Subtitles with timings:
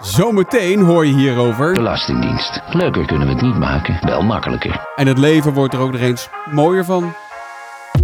[0.00, 1.72] Zometeen hoor je hierover.
[1.72, 2.60] Belastingdienst.
[2.72, 4.86] Leuker kunnen we het niet maken, wel makkelijker.
[4.96, 7.14] En het leven wordt er ook nog eens mooier van.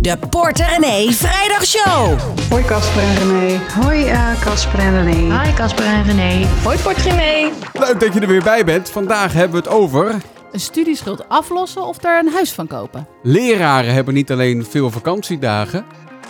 [0.00, 2.18] De Porter René Vrijdagshow.
[2.50, 3.60] Hoi Casper en René.
[3.82, 5.42] Hoi eh, Casper en René.
[5.42, 6.46] Hi Casper en René.
[6.62, 7.52] Hoi Portrimee.
[7.72, 8.90] Leuk dat je er weer bij bent.
[8.90, 10.14] Vandaag hebben we het over...
[10.52, 13.06] Een studieschuld aflossen of er een huis van kopen?
[13.22, 15.84] Leraren hebben niet alleen veel vakantiedagen,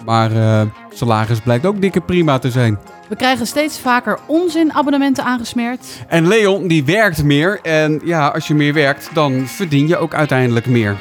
[0.05, 2.79] maar eh, salaris blijkt ook dikke prima te zijn.
[3.09, 6.05] We krijgen steeds vaker onzinabonnementen aangesmeerd.
[6.09, 10.15] En Leon die werkt meer en ja, als je meer werkt, dan verdien je ook
[10.15, 11.01] uiteindelijk meer.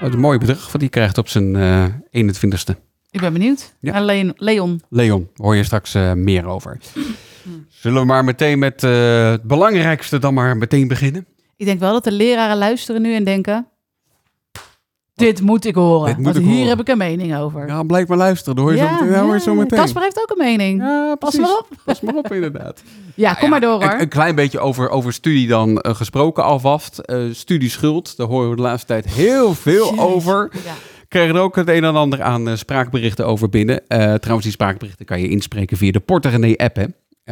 [0.00, 1.84] Wat een mooi bedrag wat hij krijgt op zijn eh
[2.24, 2.74] 21ste.
[3.10, 3.74] Ik ben benieuwd.
[3.80, 4.00] Ja.
[4.00, 6.78] Leon, Leon, Leon, hoor je straks eh, meer over.
[7.68, 11.26] Zullen we maar meteen met het belangrijkste dan maar meteen beginnen?
[11.62, 13.66] ik denk wel dat de leraren luisteren nu en denken...
[15.14, 16.68] Dit moet ik horen, Dit moet want ik hier horen.
[16.68, 17.66] heb ik een mening over.
[17.66, 18.56] Ja, blijf maar luisteren.
[18.56, 19.78] Dan hoor je, zo, meteen, hoor je zo meteen.
[19.78, 20.82] Casper heeft ook een mening.
[20.82, 21.68] Ja, Pas maar op.
[21.84, 22.82] Pas maar op, inderdaad.
[23.14, 23.92] Ja, kom maar door hoor.
[23.92, 26.98] Een, een klein beetje over, over studie dan eh, gesproken alvast.
[26.98, 29.98] Eh studieschuld, daar horen we de laatste tijd heel veel Jezus.
[29.98, 30.50] over.
[30.64, 30.72] Ja.
[31.08, 33.82] Kregen er ook het een en ander aan eh, spraakberichten over binnen.
[33.88, 36.76] Trouwens, die spraakberichten kan je inspreken via de Porter René app.
[36.76, 36.84] Hè?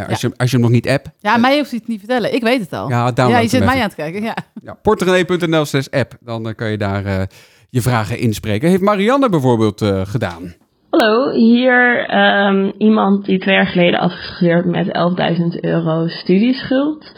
[0.09, 2.35] Als, je, als je hem nog niet app, ja, mij hoeft hij het niet vertellen.
[2.35, 2.89] Ik weet het al.
[2.89, 4.23] ja, ja, je zit mij aan het kijken.
[4.23, 4.37] Ja.
[4.63, 6.17] Ja, slash app.
[6.21, 7.29] Dan kan je daar
[7.71, 8.69] je vragen inspreken.
[8.69, 10.55] Heeft Marianne bijvoorbeeld eh, gedaan.
[10.91, 17.13] Hallo, hier ehm, iemand die twee jaar geleden afgestudeerd met 11.000 euro studieschuld.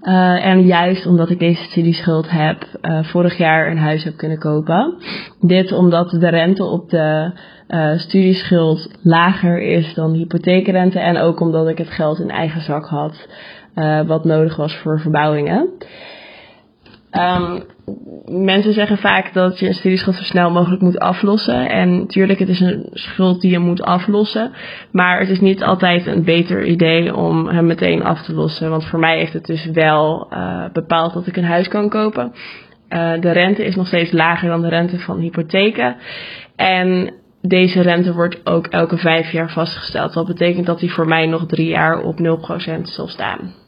[0.00, 4.38] Eh, en juist omdat ik deze studieschuld heb, eh, vorig jaar een huis heb kunnen
[4.38, 4.94] kopen.
[5.40, 7.32] Dit omdat de rente op de
[7.96, 10.98] studieschuld lager is dan de hypotheekrente.
[10.98, 13.28] En ook omdat ik het geld in eigen zak had,
[14.06, 15.68] wat nodig was voor verbouwingen.
[17.10, 17.60] Ehm,
[18.26, 21.68] mensen zeggen vaak dat je een studieschuld zo snel mogelijk moet aflossen.
[21.68, 24.52] En natuurlijk, het is een schuld die je moet aflossen.
[24.92, 28.70] Maar het is niet altijd een beter idee om hem meteen af te lossen.
[28.70, 32.32] Want voor mij heeft het dus wel eh, bepaald dat ik een huis kan kopen.
[32.88, 35.96] Eh, de rente is nog steeds lager dan de rente van hypotheken.
[36.56, 37.12] En
[37.42, 40.14] deze rente wordt ook elke vijf jaar vastgesteld.
[40.14, 43.59] Wat betekent dat die voor mij nog drie jaar op 0% zal staan.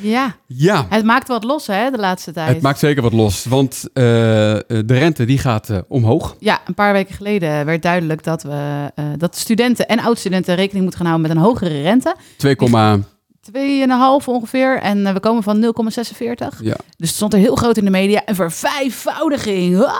[0.00, 2.48] Ja, Ja, het maakt wat los hè, de laatste tijd.
[2.48, 3.44] het maakt zeker wat los.
[3.44, 6.36] Want eh, eh, de rente die gaat eh, omhoog.
[6.38, 11.00] Ja, een paar weken geleden werd duidelijk dat, we, dat studenten en oud-studenten rekening moeten
[11.00, 12.16] gaan houden met een hogere rente.
[12.36, 12.56] 2,...
[13.52, 14.78] 2,5 ongeveer.
[14.80, 16.62] En eh, we komen van 0,46.
[16.62, 16.76] Ja.
[16.96, 18.22] Dus het stond er heel groot in de media.
[18.24, 19.82] Een vervijfvoudiging.
[19.84, 19.94] Ah!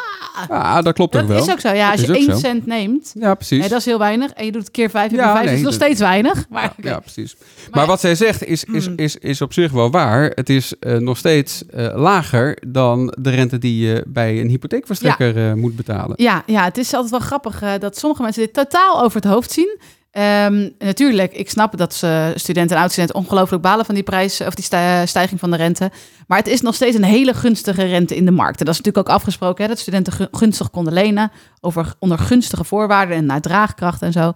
[0.49, 1.43] ja, dat klopt ook Dat wel.
[1.47, 1.73] is ook zo.
[1.73, 2.47] Ja, als Dat je is ook 1 zo.
[2.47, 3.59] cent neemt, Ja, precies.
[3.61, 4.31] nee, dat is heel weinig.
[4.33, 5.37] En je doet het keer 5, heb je Ja, 5.
[5.39, 6.45] nee, dat is nog dat- steeds weinig.
[6.51, 7.37] Maar, Ja, precies.
[7.71, 8.93] Maar, wat zij zegt is, is, Mm.
[8.97, 10.23] is, is op zich wel waar.
[10.35, 15.57] Het is eh, nog steeds eh, lager dan de rente die je bij een hypotheekverstrekker
[15.57, 16.13] moet betalen.
[16.23, 19.51] Ja, ja, het is altijd wel grappig dat sommige mensen dit totaal over het hoofd
[19.53, 19.79] zien.
[20.11, 21.95] Ehm, natuurlijk, ik snap dat
[22.35, 25.91] studenten en oud-studenten ongelooflijk balen van die prijs of die stij- stijging van de rente.
[26.27, 28.59] Maar het is nog steeds een hele gunstige rente in de markt.
[28.59, 32.19] En dat is natuurlijk ook afgesproken, hè, dat studenten gu- gunstig konden lenen over, onder
[32.19, 34.33] gunstige voorwaarden en naar draagkracht en zo.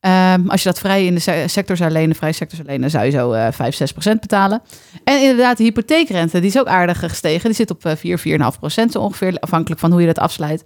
[0.00, 2.90] Ehm, als je dat vrij in de se- sector zou lenen, vrij sector zou lenen,
[2.90, 4.62] zou je zo eh 5, 6 procent betalen.
[5.04, 7.44] En inderdaad, de hypotheekrente, die is ook aardig gestegen.
[7.46, 10.64] Die zit op eh, 4, 4,5 procent ongeveer, afhankelijk van hoe je dat afsluit.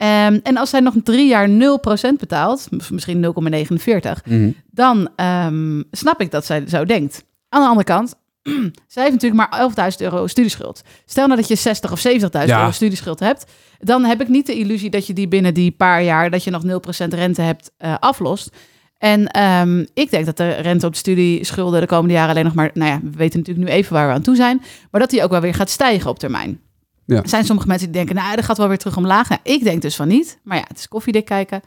[0.00, 4.50] Ehm, en als zij nog drie jaar 0% betaalt, misschien 0,49, Mhm.
[4.70, 7.24] dan ehm, snap ik dat zij zo denkt.
[7.48, 8.14] Aan de andere kant,
[8.92, 10.82] zij heeft natuurlijk maar 11.000 euro studieschuld.
[11.06, 12.58] Stel nou dat je 60 of 70.000 Ja.
[12.60, 13.44] euro studieschuld hebt,
[13.78, 16.50] dan heb ik niet de illusie dat je die binnen die paar jaar dat je
[16.50, 18.56] nog 0% rente hebt eh, aflost.
[18.98, 22.54] En ehm, ik denk dat de rente op de studieschulden de komende jaren alleen nog
[22.54, 25.10] maar, nou ja, we weten natuurlijk nu even waar we aan toe zijn, maar dat
[25.10, 26.60] die ook wel weer gaat stijgen op termijn.
[27.10, 27.22] Ja.
[27.22, 29.28] Er zijn sommige mensen die denken, nou, dat gaat wel weer terug omlaag.
[29.28, 30.38] Nou, ik denk dus van niet.
[30.42, 31.60] Maar ja, het is koffiedik kijken.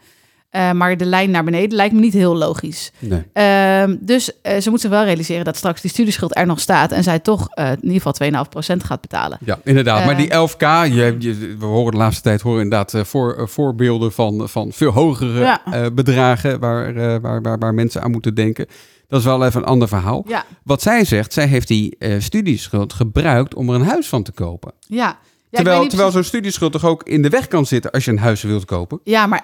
[0.50, 2.92] Eh, maar de lijn naar beneden lijkt me niet heel logisch.
[2.98, 3.22] Nee.
[3.32, 6.92] Ehm, dus eh, ze moeten wel realiseren dat straks die studieschuld er nog staat.
[6.92, 8.44] En zij toch eh, in ieder geval
[8.76, 9.38] 2,5% gaat betalen.
[9.44, 10.04] Ja, inderdaad.
[10.04, 14.48] maar die 11k, je, je- we horen de laatste tijd horen inderdaad voor, voorbeelden van,
[14.48, 15.90] van veel hogere Ja.
[15.90, 18.66] bedragen waar, waar, waar, waar mensen aan moeten denken.
[19.08, 20.24] Dat is wel even een ander verhaal.
[20.28, 24.32] Ja, Wat zij zegt, zij heeft die studieschuld gebruikt om er een huis van te
[24.32, 24.72] kopen.
[24.78, 25.18] ja.
[25.58, 28.18] Ik terwijl terwijl zo'n studieschuld toch ook in de weg kan zitten als je een
[28.18, 29.00] huis wilt kopen?
[29.04, 29.42] ja, maar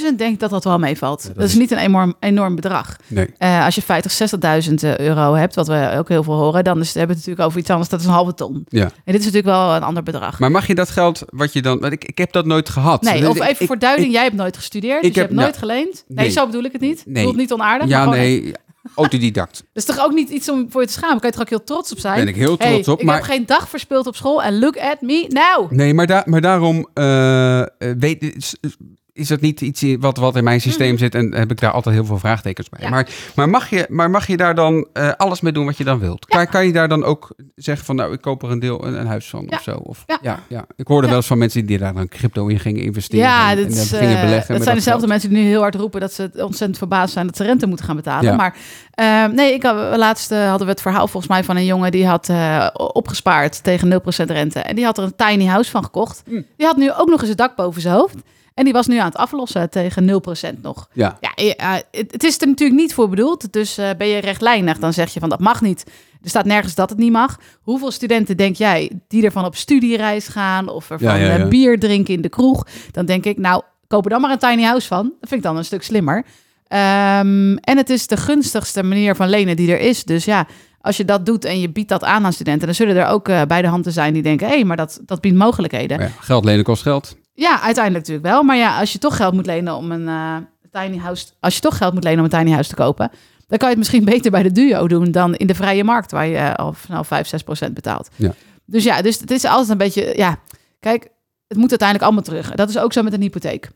[0.00, 1.30] 11.000 denk ik dat dat wel meevalt.
[1.34, 2.96] dat, is niet een enorm, enorm bedrag.
[3.06, 3.28] Nee.
[3.38, 4.12] Eh, als je 50,
[4.68, 7.46] 60.000 euro hebt, wat we ook heel veel horen, dan is, hebben we het natuurlijk
[7.46, 7.88] over iets anders.
[7.88, 8.64] Dat is een halve ton.
[8.68, 8.82] Ja.
[8.84, 10.38] En dit is natuurlijk wel een ander bedrag.
[10.38, 11.84] Maar mag je dat geld wat je dan...
[11.84, 13.02] Ik, ik heb dat nooit gehad.
[13.02, 15.20] Nee, of Ik- even ik- voor duiding, ik- jij hebt nooit gestudeerd, ik dus je
[15.20, 16.04] heb- hebt nooit geleend.
[16.08, 16.30] Nee, Nee.
[16.34, 16.98] zo bedoel ik het niet.
[16.98, 17.14] Ik Nee.
[17.14, 18.52] bedoel het niet onaardig, ja, nee,
[18.94, 19.52] autodidact.
[19.72, 21.20] Dat is toch ook niet iets om voor je te schamen?
[21.20, 22.14] Kan je er ook heel trots op zijn?
[22.18, 24.58] Ben ik heel trots Hey, op, Ik maar- heb geen dag verspild op school en
[24.58, 25.70] look at me now.
[25.70, 27.62] Nee, maar, daar maar daarom eh,
[27.98, 28.54] weet,
[29.12, 31.94] is dat niet iets wat, wat in mijn systeem zit en heb ik daar altijd
[31.94, 32.80] heel veel vraagtekens bij.
[32.82, 32.88] Ja.
[32.88, 35.84] Maar, maar, mag je, maar mag je daar dan eh, alles mee doen wat je
[35.84, 36.26] dan wilt?
[36.26, 39.00] Kan, kan je daar dan ook zeggen van nou, ik koop er een deel een,
[39.00, 39.56] een huis van Ja.
[39.56, 39.76] of zo?
[39.76, 40.40] Of, Ja.
[40.48, 40.64] ja.
[40.76, 43.24] Ik hoorde wel eens van mensen die daar dan crypto in gingen investeren.
[43.24, 44.54] Ja, en, dit en is, dan gingen eh, beleggen.
[44.54, 45.12] dat zijn dezelfde geld.
[45.12, 47.66] mensen die nu heel hard roepen dat ze het ontzettend verbaasd zijn dat ze rente
[47.66, 48.36] moeten gaan betalen.
[48.36, 48.56] Maar
[48.90, 52.06] eh, nee, ik had, laatst hadden we het verhaal volgens mij van een jongen die
[52.06, 52.30] had
[52.76, 54.60] opgespaard tegen 0% rente.
[54.60, 56.22] En die had er een tiny house van gekocht.
[56.26, 56.42] Hm.
[56.56, 58.14] Die had nu ook nog eens een dak boven zijn hoofd.
[58.60, 60.22] En die was nu aan het aflossen tegen
[60.56, 60.88] 0% nog.
[60.92, 61.16] Ja.
[61.20, 63.52] Ja, eh, het, het is er natuurlijk niet voor bedoeld.
[63.52, 65.84] Dus eh, ben je rechtlijnig, dan zeg je van dat mag niet.
[66.22, 67.38] Er staat nergens dat het niet mag.
[67.60, 71.38] Hoeveel studenten denk jij die ervan op studiereis gaan of ervan Ja, ja, ja.
[71.38, 72.66] eh, bier drinken in de kroeg?
[72.90, 75.02] Dan denk ik, nou, koop er dan maar een tiny house van.
[75.20, 76.24] Dat vind ik dan een stuk slimmer.
[76.66, 80.04] Ehm, en het is de gunstigste manier van lenen die er is.
[80.04, 80.46] Dus ja,
[80.80, 83.28] als je dat doet en je biedt dat aan aan studenten, dan zullen er ook
[83.28, 86.00] eh, bij de handen zijn die denken, hé, hey, maar dat, dat biedt mogelijkheden.
[86.00, 87.16] Ja, geld lenen kost geld.
[87.40, 88.42] Ja, uiteindelijk natuurlijk wel.
[88.42, 90.36] Maar ja, als je toch geld moet lenen om een eh,
[90.82, 93.10] tiny house, als je toch geld moet lenen om een tiny house te kopen,
[93.46, 96.10] dan kan je het misschien beter bij de duo doen dan in de vrije markt,
[96.10, 98.08] waar je eh, al snel 5, 6 procent betaalt.
[98.16, 98.34] Ja.
[98.64, 100.38] Dus ja, dus het is altijd een beetje, ja,
[100.80, 101.08] kijk,
[101.48, 102.50] het moet uiteindelijk allemaal terug.
[102.50, 103.70] Dat is ook zo met een hypotheek.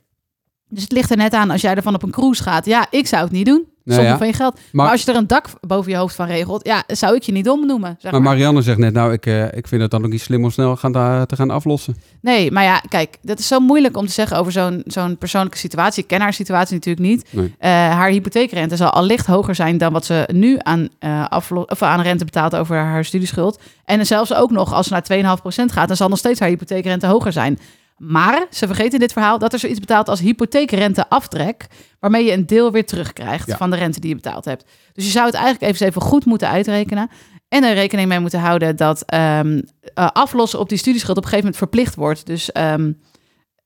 [0.69, 2.67] Dus het ligt er net aan als jij ervan op een cruise gaat.
[2.67, 3.69] Ja, ik zou het niet doen.
[3.85, 4.55] Nou Zonder ja, van je geld.
[4.55, 7.23] Maar, maar- als je er een dak boven je hoofd van regelt, ja, zou ik
[7.23, 7.97] je niet dom noemen.
[7.99, 8.31] Zeg Maar maar.
[8.31, 10.77] Marianne zegt net, nou, ik, eh, ik vind het dan ook niet slim om snel
[10.77, 10.93] gaan
[11.27, 11.97] te gaan aflossen.
[12.21, 15.59] Nee, maar ja, kijk, dat is zo moeilijk om te zeggen over zo'n zo'n persoonlijke
[15.59, 16.03] situatie.
[16.03, 17.25] Ik ken haar situatie natuurlijk niet.
[17.31, 17.55] Nee.
[17.59, 20.89] Eh, haar hypotheekrente zal allicht hoger zijn dan wat ze nu aan,
[21.29, 23.59] aflo- of aan rente betaalt over haar studieschuld.
[23.85, 27.07] En zelfs ook nog, als ze naar 2,5% gaat, dan zal nog steeds haar hypotheekrente
[27.07, 27.59] hoger zijn.
[27.97, 31.67] Maar ze vergeet in dit verhaal dat er zoiets betaalt als hypotheekrenteaftrek,
[32.01, 33.57] waarmee je een deel weer terugkrijgt Ja.
[33.57, 34.65] van de rente die je betaald hebt.
[34.93, 37.09] Dus je zou het eigenlijk even, even goed moeten uitrekenen.
[37.49, 39.61] En er rekening mee moeten houden dat ehm,
[39.95, 42.27] eh, aflossen op die studieschuld op een gegeven moment verplicht wordt.
[42.27, 42.93] Dus ehm,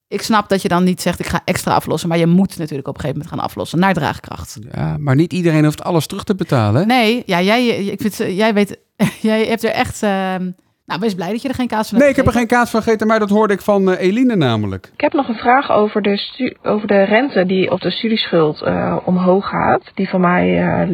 [0.08, 2.88] ik snap dat je dan niet zegt ik ga extra aflossen, maar je moet natuurlijk
[2.88, 4.58] op een gegeven moment gaan aflossen naar draagkracht.
[4.72, 6.80] Ja, maar niet iedereen hoeft alles terug te betalen.
[6.80, 6.86] hè?
[6.86, 8.78] Nee, ja, jij, ik vind, jij weet,
[9.20, 10.02] jij hebt er echt.
[10.02, 10.50] ehm,
[10.88, 12.48] nou, wees blij dat je er geen kaas van Nee, hebt ik heb er geen
[12.48, 14.90] kaas van gegeten, maar dat hoorde ik van eh, Eline namelijk.
[14.94, 18.62] Ik heb nog een vraag over de, stu- over de rente die op de studieschuld
[18.62, 19.90] eh, omhoog gaat.
[19.94, 20.88] Die van mij eh,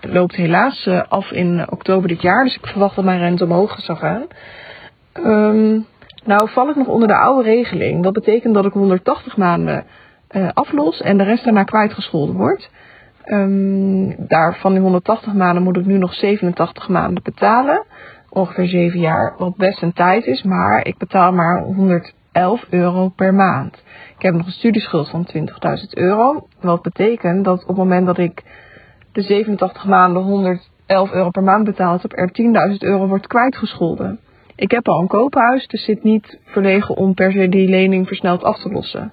[0.00, 2.44] loopt helaas eh, af in oktober dit jaar.
[2.44, 4.26] Dus ik verwacht dat mijn rente omhoog zal gaan.
[5.12, 5.78] Ehm,
[6.24, 8.02] nou val ik nog onder de oude regeling.
[8.02, 9.84] Dat betekent dat ik 180 maanden
[10.28, 12.70] eh, aflos en de rest daarna kwijtgescholden wordt.
[13.24, 17.84] Ehm, daar van die 180 maanden moet ik nu nog 87 maanden betalen.
[18.28, 20.42] Ongeveer 7 jaar, wat best een tijd is.
[20.42, 23.74] Maar ik betaal maar 111 euro per maand.
[24.16, 25.44] Ik heb nog een studieschuld van 20.000
[25.90, 26.46] euro.
[26.60, 28.42] Wat betekent dat op het moment dat ik
[29.12, 32.30] de 87 maanden 111 euro per maand betaald heb, er
[32.70, 34.18] 10.000 euro wordt kwijtgescholden.
[34.54, 38.44] Ik heb al een koophuis, dus zit niet verlegen om per se die lening versneld
[38.44, 39.12] af te lossen.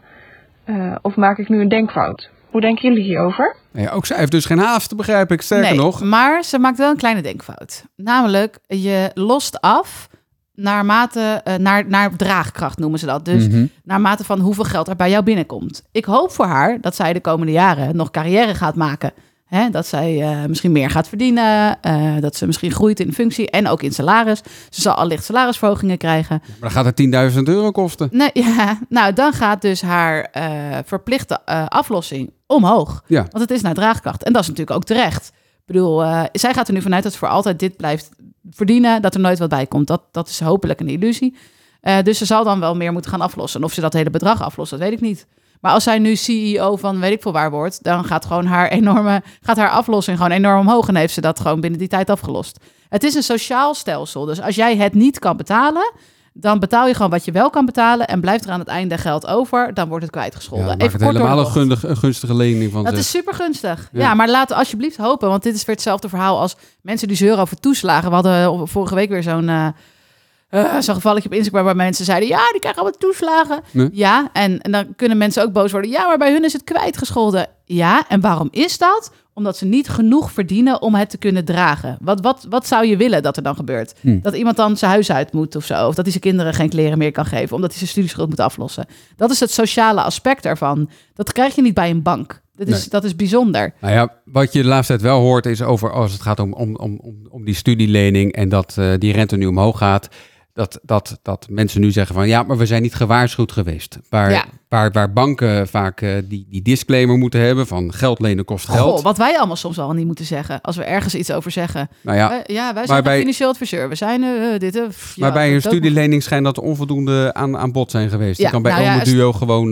[0.64, 2.30] Eh, of maak ik nu een denkfout?
[2.56, 3.56] Hoe denken jullie hierover?
[3.72, 5.42] Nee, ook zij heeft dus geen haast, begrijp ik.
[5.42, 6.02] Sterker nee, nog.
[6.04, 7.84] Maar ze maakt wel een kleine denkfout.
[7.96, 10.08] Namelijk, je lost af
[10.54, 13.26] naarmate, eh naar, naar draagkracht noemen ze dat.
[13.26, 13.66] Dus Mhm.
[13.84, 15.84] naarmate van hoeveel geld er bij jou binnenkomt.
[15.92, 19.12] Ik hoop voor haar dat zij de komende jaren nog carrière gaat maken.
[19.46, 21.78] Hè, dat zij eh, misschien meer gaat verdienen.
[21.82, 24.42] eh, dat ze misschien groeit in functie en ook in salaris.
[24.70, 26.42] Ze zal allicht salarisverhogingen krijgen.
[26.48, 28.10] Maar dan gaat het 10.000 euro kosten.
[28.12, 30.44] Nee, ja, nou, dan gaat dus haar eh,
[30.86, 33.04] verplichte eh, aflossing omhoog.
[33.08, 33.22] Ja.
[33.22, 34.24] Want het is naar draagkracht.
[34.24, 35.28] En dat is natuurlijk ook terecht.
[35.28, 38.10] Ik bedoel, eh, zij gaat er nu vanuit dat ze voor altijd dit blijft
[38.50, 39.02] verdienen.
[39.02, 39.88] Dat er nooit wat bij komt.
[39.88, 41.38] Dat, dat is hopelijk een illusie.
[41.82, 43.60] Eh, dus ze zal dan wel meer moeten gaan aflossen.
[43.60, 45.28] En of ze dat hele bedrag aflost, dat weet ik niet.
[45.62, 48.68] Maar als zij nu CEO van weet ik veel waar wordt, dan gaat gewoon haar
[48.70, 52.10] enorme, gaat haar aflossing gewoon enorm omhoog en heeft ze dat gewoon binnen die tijd
[52.10, 52.60] afgelost.
[52.90, 54.26] Het is een sociaal stelsel.
[54.26, 55.94] Dus als jij het niet kan betalen,
[56.38, 58.98] dan betaal je gewoon wat je wel kan betalen en blijft er aan het einde
[58.98, 60.70] geld over, dan wordt het Ja, kwijtgescholden.
[60.70, 63.90] het door de helemaal een, gundig, een gunstige lening van Dat is super gunstig.
[63.92, 64.00] Ja.
[64.00, 64.14] Ja.
[64.14, 65.30] maar laten we alsjeblieft hopen.
[65.30, 68.10] Want dit is weer hetzelfde verhaal als mensen die zeuren over toeslagen.
[68.10, 72.30] We hadden vorige week weer zo'n eh, zo'n gevalletje op Instagram waar mensen zeiden...
[72.30, 73.60] ja, die krijgen allemaal toeslagen.
[73.72, 73.90] Nee.
[73.92, 75.90] Ja, en, en dan kunnen mensen ook boos worden.
[75.92, 77.48] Ja, maar bij hun is het kwijtgescholden.
[77.66, 79.12] Ja, en waarom is dat?
[79.36, 81.98] Omdat ze niet genoeg verdienen om het te kunnen dragen.
[82.02, 83.94] Wat, wat, wat zou je willen dat er dan gebeurt?
[84.02, 84.20] Hm.
[84.22, 85.88] Dat iemand dan zijn huis uit moet of zo.
[85.88, 87.56] Of dat hij zijn kinderen geen kleren meer kan geven.
[87.56, 88.86] Omdat hij zijn studieschuld moet aflossen.
[89.16, 90.90] Dat is het sociale aspect ervan.
[91.14, 92.42] Dat krijg je niet bij een bank.
[92.54, 92.90] Dat is, Nee.
[92.90, 93.74] dat is bijzonder.
[93.82, 96.54] Nou ja, wat je de laatste tijd wel hoort is over als het gaat om,
[96.54, 100.10] om, om, om, om die studielening en dat eh, die rente nu omhoog gaat.
[100.56, 103.98] Dat, dat, dat mensen nu zeggen van ja, maar we zijn niet gewaarschuwd geweest.
[104.10, 104.46] Waar, Ja.
[104.70, 108.94] waar, waar banken vaak eh, die, die disclaimer moeten hebben van geld lenen kost geld.
[108.96, 110.62] Goh, wat wij allemaal soms wel niet moeten zeggen.
[110.62, 111.90] Als we ergens iets over zeggen.
[112.02, 113.90] nou ja, Wij- ja, wij zijn bij- financieel adviseur.
[113.90, 114.88] We zijn eh, dit.
[114.88, 118.40] pff, maar bij een studielening schijnt dat onvoldoende aan, aan bod zijn geweest.
[118.42, 119.70] Je kan bij nou als- Duo gewoon...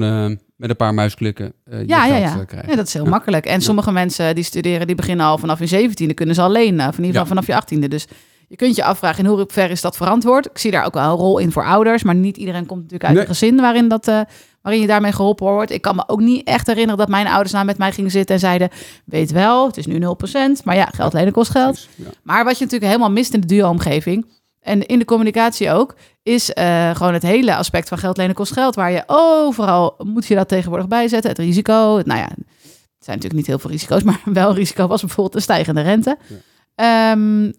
[0.55, 2.43] met een paar muisklikken je Ja, geld ja.
[2.45, 2.69] krijgen.
[2.69, 3.45] ja, dat is heel makkelijk.
[3.45, 6.87] En sommige mensen die studeren, die beginnen al vanaf hun zeventiende, kunnen ze al lenen.
[6.87, 7.87] Of in ieder geval vanaf je achttiende.
[7.87, 8.07] Dus
[8.53, 10.45] je kunt je afvragen in hoeverre is dat verantwoord.
[10.45, 12.03] Ik zie daar ook wel een rol in voor ouders.
[12.03, 13.21] Maar niet iedereen komt natuurlijk uit Nee.
[13.21, 14.21] een gezin waarin, dat, eh,
[14.61, 15.71] waarin je daarmee geholpen wordt.
[15.71, 18.35] Ik kan me ook niet echt herinneren dat mijn ouders nou met mij gingen zitten
[18.35, 18.69] en zeiden...
[19.05, 21.87] weet wel, het is nu 0%, maar ja, geld lenen kost geld.
[21.95, 22.05] Ja.
[22.23, 24.25] Maar wat je natuurlijk helemaal mist in de duo-omgeving...
[24.61, 25.95] en in de communicatie ook...
[26.23, 28.75] is eh, gewoon het hele aspect van geld lenen kost geld...
[28.75, 31.29] waar je overal moet je dat tegenwoordig bijzetten.
[31.29, 32.29] Het risico, het, nou ja...
[32.29, 36.17] Het zijn natuurlijk niet heel veel risico's, maar wel risico was bijvoorbeeld een stijgende rente.
[36.27, 36.35] Ja,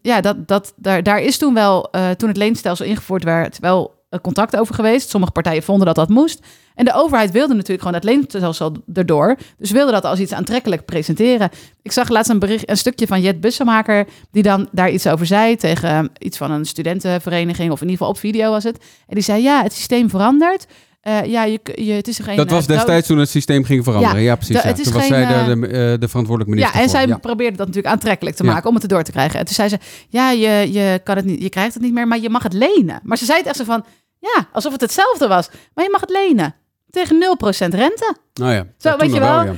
[0.03, 4.03] ja dat, dat, daar, daar is toen wel, eh, toen het leenstelsel ingevoerd werd, wel
[4.15, 5.09] een contact over geweest.
[5.09, 6.47] Sommige partijen vonden dat dat moest.
[6.75, 9.37] En de overheid wilde natuurlijk gewoon dat leenstelsel erdoor.
[9.59, 11.51] Dus wilde dat als iets aantrekkelijk presenteren.
[11.83, 15.27] Ik zag laatst een, bericht, een stukje van Jet Bussemaker, die dan daar iets over
[15.27, 18.79] zei tegen eh, iets van een studentenvereniging, of in ieder geval op video was het.
[19.07, 20.67] En die zei, ja, het systeem verandert.
[21.05, 22.37] Eh, ja, je, je, het is er geen...
[22.37, 24.17] Dat was eh, destijds toen het systeem ging veranderen.
[24.19, 24.63] Ja, Ja, precies.
[24.63, 24.75] de- ja.
[24.75, 26.99] Toen was zij daar eh, de, de verantwoordelijke minister Ja, en voor.
[26.99, 27.17] zij Ja.
[27.17, 29.39] probeerde dat natuurlijk aantrekkelijk te maken om het erdoor te krijgen.
[29.39, 32.09] En toen zei ze, ja, je, je, kan het niet, je krijgt het niet meer,
[32.09, 33.01] maar je mag het lenen.
[33.03, 33.85] Maar ze zei het echt zo van,
[34.19, 35.49] ja, alsof het hetzelfde was.
[35.75, 36.55] Maar je mag het lenen
[36.91, 38.15] tegen 0% rente.
[38.35, 39.57] Nou ja, Zo, weet je wel.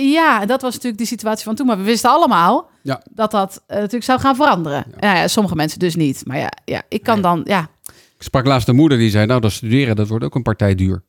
[0.00, 0.46] ja.
[0.46, 1.66] Dat was natuurlijk die situatie van toen.
[1.66, 3.02] Maar we wisten allemaal Ja.
[3.10, 4.84] dat dat natuurlijk zou gaan veranderen.
[5.00, 5.14] Ja.
[5.16, 6.22] Ja, sommige mensen dus niet.
[6.26, 7.68] Maar ja, ja ik kan dan, ja,
[8.22, 10.74] Ik sprak laatst de moeder die zei, nou dat studeren, dat wordt ook een partij
[10.74, 11.02] duur.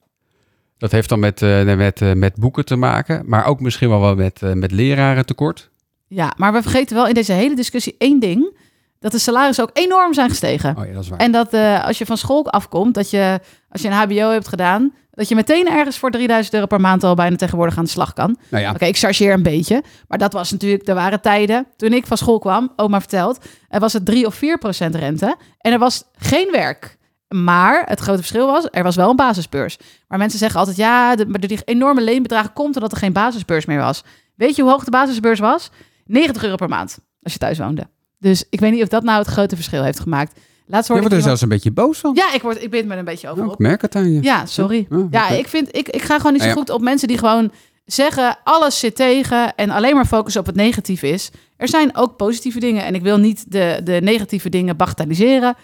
[0.77, 4.00] Dat heeft dan met, eh, met, eh, met boeken te maken, maar ook misschien wel
[4.00, 5.72] wel met, eh, met leraren tekort.
[6.08, 8.58] ja, maar we vergeten wel in deze hele discussie één ding.
[9.00, 10.77] Dat de salarissen ook enorm zijn gestegen.
[10.77, 11.20] Oh ja, dat is waar.
[11.20, 11.53] En dat
[11.84, 13.39] als je van school afkomt, dat je
[13.70, 17.03] als je een HBO hebt gedaan, dat je meteen ergens voor 3000 euro per maand
[17.03, 18.38] al bijna tegenwoordig aan de slag kan.
[18.50, 21.67] nou ja, Oké, ik chargeer een beetje, maar dat was natuurlijk, er waren tijden.
[21.75, 25.36] Toen ik van school kwam, oma vertelt, er was het 3 of 4 procent rente
[25.58, 26.98] en er was geen werk.
[27.33, 29.77] Maar het grote verschil was, er was wel een basisbeurs.
[30.07, 33.79] Maar mensen zeggen altijd, ja, de, die enorme leenbedragen komt omdat er geen basisbeurs meer
[33.79, 34.03] was.
[34.35, 35.69] Weet je hoe hoog de basisbeurs was?
[36.05, 37.87] 90 euro per maand, als je thuis woonde.
[38.19, 40.39] Dus ik weet niet of dat nou het grote verschil heeft gemaakt.
[40.65, 42.11] Laatst je wordt er zelfs een beetje boos van.
[42.15, 44.23] Ja, ik, word, ik ben me een beetje over ik merk het aan je.
[44.23, 44.87] Ja, sorry.
[44.89, 45.33] Ja, Ja, oké.
[45.33, 46.65] ik, vind, ik, ik ga gewoon niet zo Nou ja.
[46.65, 47.51] goed op mensen die gewoon
[47.85, 48.37] zeggen...
[48.43, 51.31] alles zit tegen en alleen maar focussen op het negatieve is.
[51.57, 52.83] Er zijn ook positieve dingen.
[52.85, 55.55] En ik wil niet de, de negatieve dingen bagatelliseren.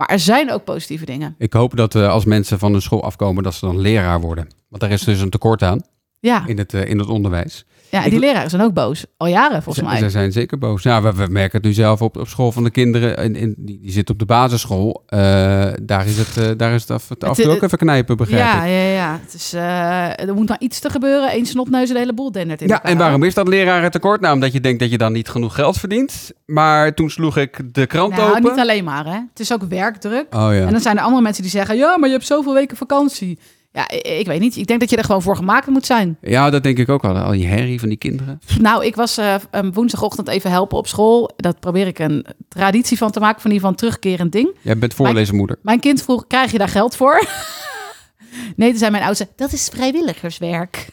[0.00, 1.34] Maar er zijn ook positieve dingen.
[1.38, 4.48] Ik hoop dat eh, als mensen van de school afkomen, dat ze dan leraar worden.
[4.68, 5.82] Want daar is dus een tekort aan
[6.20, 7.64] Ja, in het, eh, in het onderwijs.
[7.90, 9.04] Ja en die leraren zijn ook boos.
[9.16, 9.98] Al jaren volgens mij.
[9.98, 10.82] ze zijn zeker boos.
[10.84, 13.16] Nou, we, we merken het nu zelf op, op school van de kinderen.
[13.16, 15.02] In, in, die, die zitten op de basisschool.
[15.06, 15.18] Eh,
[15.82, 18.16] daar is het, eh, daar is het af, af en toe Het- ook even knijpen,
[18.16, 18.70] begrijp Ja, ik.
[18.70, 19.18] ja, ja.
[19.24, 21.34] Het is, eh, er moet maar iets te gebeuren.
[21.36, 22.90] Eén snotneus en de hele boel dendert in Ja, elkaar.
[22.90, 24.20] en waarom is dat lerarentekort?
[24.20, 26.30] Nou, omdat je denkt dat je dan niet genoeg geld verdient.
[26.46, 28.42] Maar toen sloeg ik de krant Nou, open.
[28.42, 29.18] niet alleen maar, hè.
[29.30, 30.26] Het is ook werkdruk.
[30.34, 30.66] Oh ja.
[30.66, 31.76] En dan zijn er andere mensen die zeggen...
[31.76, 33.38] ja, maar je hebt zoveel weken vakantie.
[33.72, 34.56] Ja, ik, weet niet.
[34.56, 36.16] Ik denk dat je er gewoon voor gemaakt moet zijn.
[36.20, 37.16] Ja, dat denk ik ook al.
[37.16, 38.40] Al die herrie van die kinderen.
[38.60, 39.34] Nou, ik was eh,
[39.72, 41.30] woensdagochtend even helpen op school.
[41.36, 44.56] Dat probeer ik een traditie van te maken, van geval een terugkerend ding.
[44.60, 45.56] Jij bent voorlezenmoeder.
[45.62, 47.24] Mijn kind vroeg, krijg je daar geld voor?
[48.56, 50.88] nee, toen zei mijn oudste, dat is vrijwilligerswerk.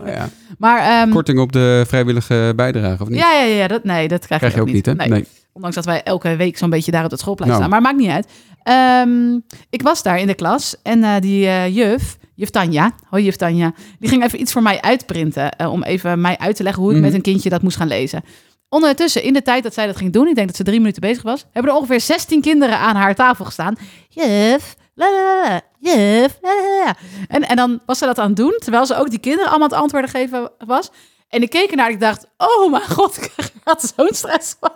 [0.00, 0.28] Oh, ja.
[0.58, 3.18] Maar ehm, Korting op de vrijwillige bijdrage, of niet?
[3.18, 4.94] ja, ja, ja, dat, nee, dat krijg, Krijg je ook niet, hè?
[4.94, 5.08] Nee.
[5.08, 5.26] Nee.
[5.52, 7.62] Ondanks dat wij elke week zo'n beetje daar op het schoolplein Nou.
[7.62, 7.72] staan.
[7.72, 8.26] Maar maakt niet uit.
[8.62, 9.38] Ehm,
[9.70, 13.36] ik was daar in de klas en eh, die eh, juf, juf Tanja, hoi juf
[13.36, 15.50] Tanja, die ging even iets voor mij uitprinten.
[15.56, 17.06] eh, om even mij uit te leggen hoe ik Mhm.
[17.06, 18.22] met een kindje dat moest gaan lezen.
[18.68, 21.00] Ondertussen, in de tijd dat zij dat ging doen, ik denk dat ze drie minuten
[21.00, 23.76] bezig was, hebben er ongeveer 16 kinderen aan haar tafel gestaan.
[24.08, 26.96] Juf, la la la, la, juf, la la la.
[27.28, 29.68] En, en dan was ze dat aan het doen, terwijl ze ook die kinderen allemaal
[29.68, 30.90] het antwoorden geven was.
[31.28, 33.32] En ik keek ernaar en ik dacht, oh mijn god, ik
[33.64, 34.70] er zo'n stress van.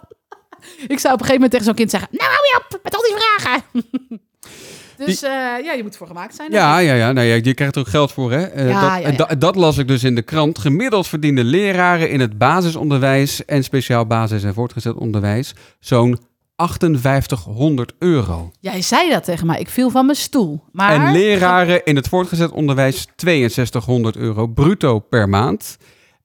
[0.87, 2.95] Ik zou op een gegeven moment tegen zo'n kind zeggen, nou hou je op met
[2.97, 3.63] al die vragen.
[4.97, 5.31] dus eh,
[5.65, 6.53] ja, je moet voor gemaakt zijn.
[6.53, 7.13] Ja, ja, ja.
[7.13, 8.43] Nou, ja, je krijgt er ook geld voor, hè?
[8.45, 9.07] Eh, Ja, dat, ja, ja.
[9.07, 10.59] en da- dat las ik dus in de krant.
[10.59, 16.19] Gemiddeld verdienen leraren in het basisonderwijs en speciaal basis- en voortgezet onderwijs zo'n
[16.57, 18.51] 5800 euro.
[18.61, 20.63] Jij zei dat tegen mij, ik viel van mijn stoel.
[20.73, 25.77] Maar En leraren in het voortgezet onderwijs 6200 euro bruto per maand.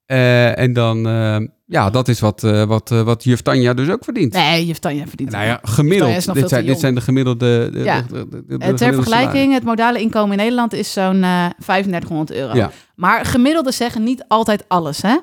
[0.09, 4.03] Eh, en dan, eh, ja, dat is wat, eh, wat, wat juf Tanja dus ook
[4.03, 4.33] verdient.
[4.33, 6.33] Nee, juf Tanja verdient Nou ja, gemiddeld.
[6.33, 7.69] Dit zijn, dit zijn de gemiddelde.
[7.71, 8.01] De, Ja.
[8.01, 12.55] de- de- ter vergelijking, het modale inkomen in Nederland is zo'n eh 3500 euro.
[12.55, 12.71] Ja.
[12.95, 15.17] Maar gemiddelde zeggen niet altijd alles, hè?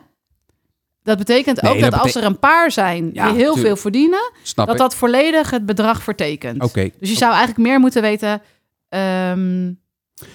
[1.02, 3.66] Dat betekent Nee, ook dat dat als er een paar zijn Ja, die heel tuurlijk.
[3.66, 4.80] veel verdienen, Snap dat ik.
[4.80, 6.62] dat volledig het bedrag vertekent.
[6.62, 6.90] Oké.
[7.00, 8.42] Dus je zou eigenlijk meer moeten weten.
[8.88, 9.72] ehm,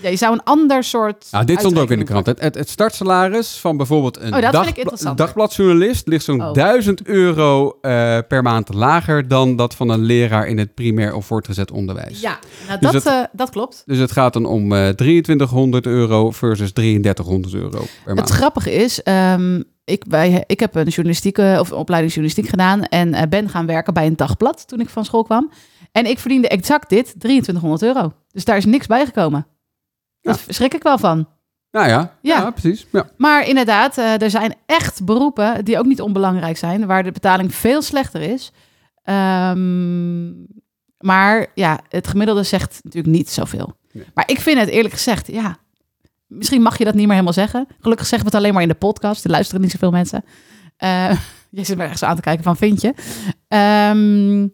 [0.02, 1.28] Ja, je zou een ander soort.
[1.32, 2.26] Nou, dit stond ook in de krant.
[2.26, 5.18] Het, het, het startsalaris van bijvoorbeeld een Oh, dat dag, interessant.
[5.18, 6.54] dagbladjournalist ligt zo'n Oh.
[6.54, 11.26] 1000 euro eh, per maand lager dan dat van een leraar in het primair of
[11.26, 12.22] voortgezet onderwijs.
[12.22, 13.84] Ja, nou, Dus dat, het- eh, dat klopt.
[13.86, 17.70] Dus het gaat dan om eh 2300 euro versus 3300 euro
[18.06, 18.20] per maand.
[18.30, 22.84] Het grappige is, ehm, ik, wij, ik heb een journalistieke of een opleiding journalistiek gedaan
[22.84, 25.52] en ben gaan werken bij een dagblad toen ik van school kwam.
[25.92, 28.14] En ik verdiende exact dit, 2300 euro.
[28.32, 29.46] Dus daar is niks bijgekomen.
[30.22, 31.28] Daar schrik ik wel van.
[31.72, 32.38] Nou ja, ja.
[32.38, 32.52] Ja.
[32.52, 32.88] precies.
[32.92, 33.10] Ja.
[33.18, 37.56] Maar inderdaad, eh, er zijn echt beroepen die ook niet onbelangrijk zijn, waar de betaling
[37.56, 38.52] veel slechter is.
[39.04, 40.30] Ehm,
[40.98, 43.78] maar ja, het gemiddelde zegt natuurlijk niet zoveel.
[43.92, 44.06] Nee.
[44.14, 45.58] Maar ik vind het eerlijk gezegd, ja,
[46.28, 47.68] misschien mag je dat niet meer helemaal zeggen.
[47.80, 49.24] Gelukkig zeggen we het alleen maar in de podcast.
[49.24, 50.24] Er luisteren niet zoveel mensen.
[50.78, 51.12] Eh
[51.50, 52.94] je zit me ergens aan te kijken van, vind je?
[53.48, 54.48] Ehm,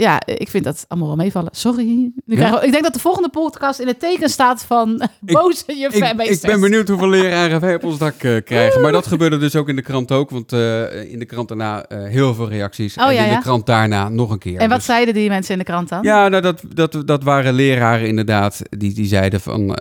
[0.00, 1.48] ja, ik vind dat allemaal wel meevallen.
[1.52, 2.12] Sorry.
[2.24, 5.62] Nu krijgen we- ik denk dat de volgende podcast in het teken staat van boze
[5.66, 8.80] je Ik, ik ben benieuwd hoeveel leraren wij op ons dak eh, krijgen.
[8.80, 10.30] Maar dat gebeurde dus ook in de krant ook.
[10.30, 12.96] Want eh, in de krant daarna eh, heel veel reacties.
[12.96, 13.36] Oh, en ja, in ja.
[13.36, 14.58] de krant daarna nog een keer.
[14.58, 16.02] En wat Dus- zeiden die mensen in de krant dan?
[16.02, 18.62] Ja, nou, dat, dat, dat waren leraren inderdaad.
[18.70, 19.76] Die, die zeiden van,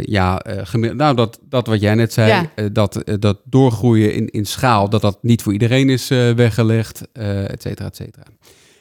[0.00, 2.48] ja, nou, dat, dat wat jij net zei.
[2.72, 7.88] Dat, dat doorgroeien in, in schaal, dat dat niet voor iedereen is weggelegd, et cetera,
[7.88, 8.24] et cetera.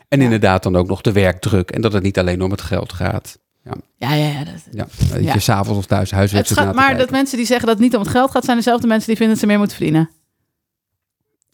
[0.07, 0.23] En Ja.
[0.23, 1.71] inderdaad dan ook nog de werkdruk.
[1.71, 3.37] En dat het niet alleen om het geld gaat.
[3.63, 4.43] Ja, Ja, ja, ja.
[4.43, 4.85] Dat, ja.
[5.11, 5.33] dat Ja.
[5.33, 8.01] je s'avonds of thuis huiswerk gaat, maar dat mensen die zeggen dat het niet om
[8.01, 10.09] het geld gaat, zijn dezelfde mensen die vinden dat ze meer moeten verdienen.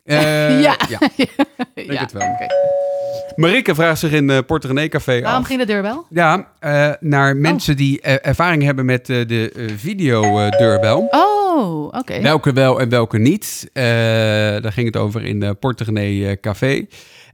[0.03, 0.75] Eh, Ja.
[1.15, 1.27] ja.
[1.73, 2.21] Denk het wel.
[2.27, 2.45] oké.
[3.35, 5.47] Marike vraagt zich in uh, Port René Café Waarom af.
[5.47, 6.05] ging de deurbel?
[6.09, 6.91] Ja, eh, Oh.
[6.99, 11.07] naar mensen die eh, ervaring hebben met eh, de eh, videodeurbel.
[11.11, 12.21] Oh, oké.
[12.21, 13.69] Welke wel en welke niet.
[13.73, 16.85] Eh, daar ging het over in de Port René eh, Café.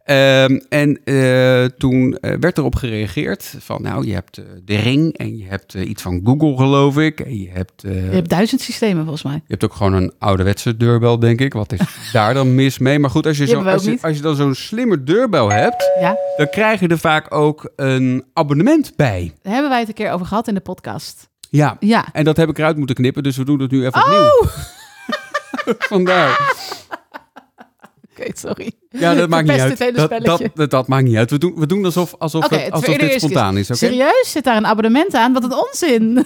[0.09, 5.17] Ehm, en eh, toen eh, werd erop gereageerd van, nou, je hebt eh, de Ring
[5.17, 7.19] en je hebt iets van Google, geloof ik.
[7.19, 9.33] En je hebt, Je hebt duizend systemen volgens mij.
[9.33, 11.53] je hebt ook gewoon een ouderwetse deurbel, denk ik.
[11.53, 11.79] Wat is
[12.13, 12.99] daar dan mis mee?
[12.99, 16.49] Maar goed, als je, zo, je, als je dan zo'n slimme deurbel hebt, Ja, dan
[16.49, 19.33] krijg je er vaak ook een abonnement bij.
[19.41, 21.29] daar hebben wij het een keer over gehad in de podcast.
[21.49, 22.05] Ja, Ja.
[22.13, 24.07] en dat heb ik eruit moeten knippen, dus we doen het nu even Oh!
[24.07, 24.51] opnieuw.
[25.93, 26.53] Vandaar.
[28.33, 28.71] Sorry.
[28.89, 29.95] Ja, dat maakt niet uit.
[29.95, 31.29] Dat, dat, dat, dat maakt niet uit.
[31.31, 33.77] We doen, we doen alsof, alsof, Oké, het- alsof dit is- spontaan is, oké?
[33.77, 34.31] Serieus?
[34.31, 35.33] Zit daar een abonnement aan?
[35.33, 36.25] Wat een onzin.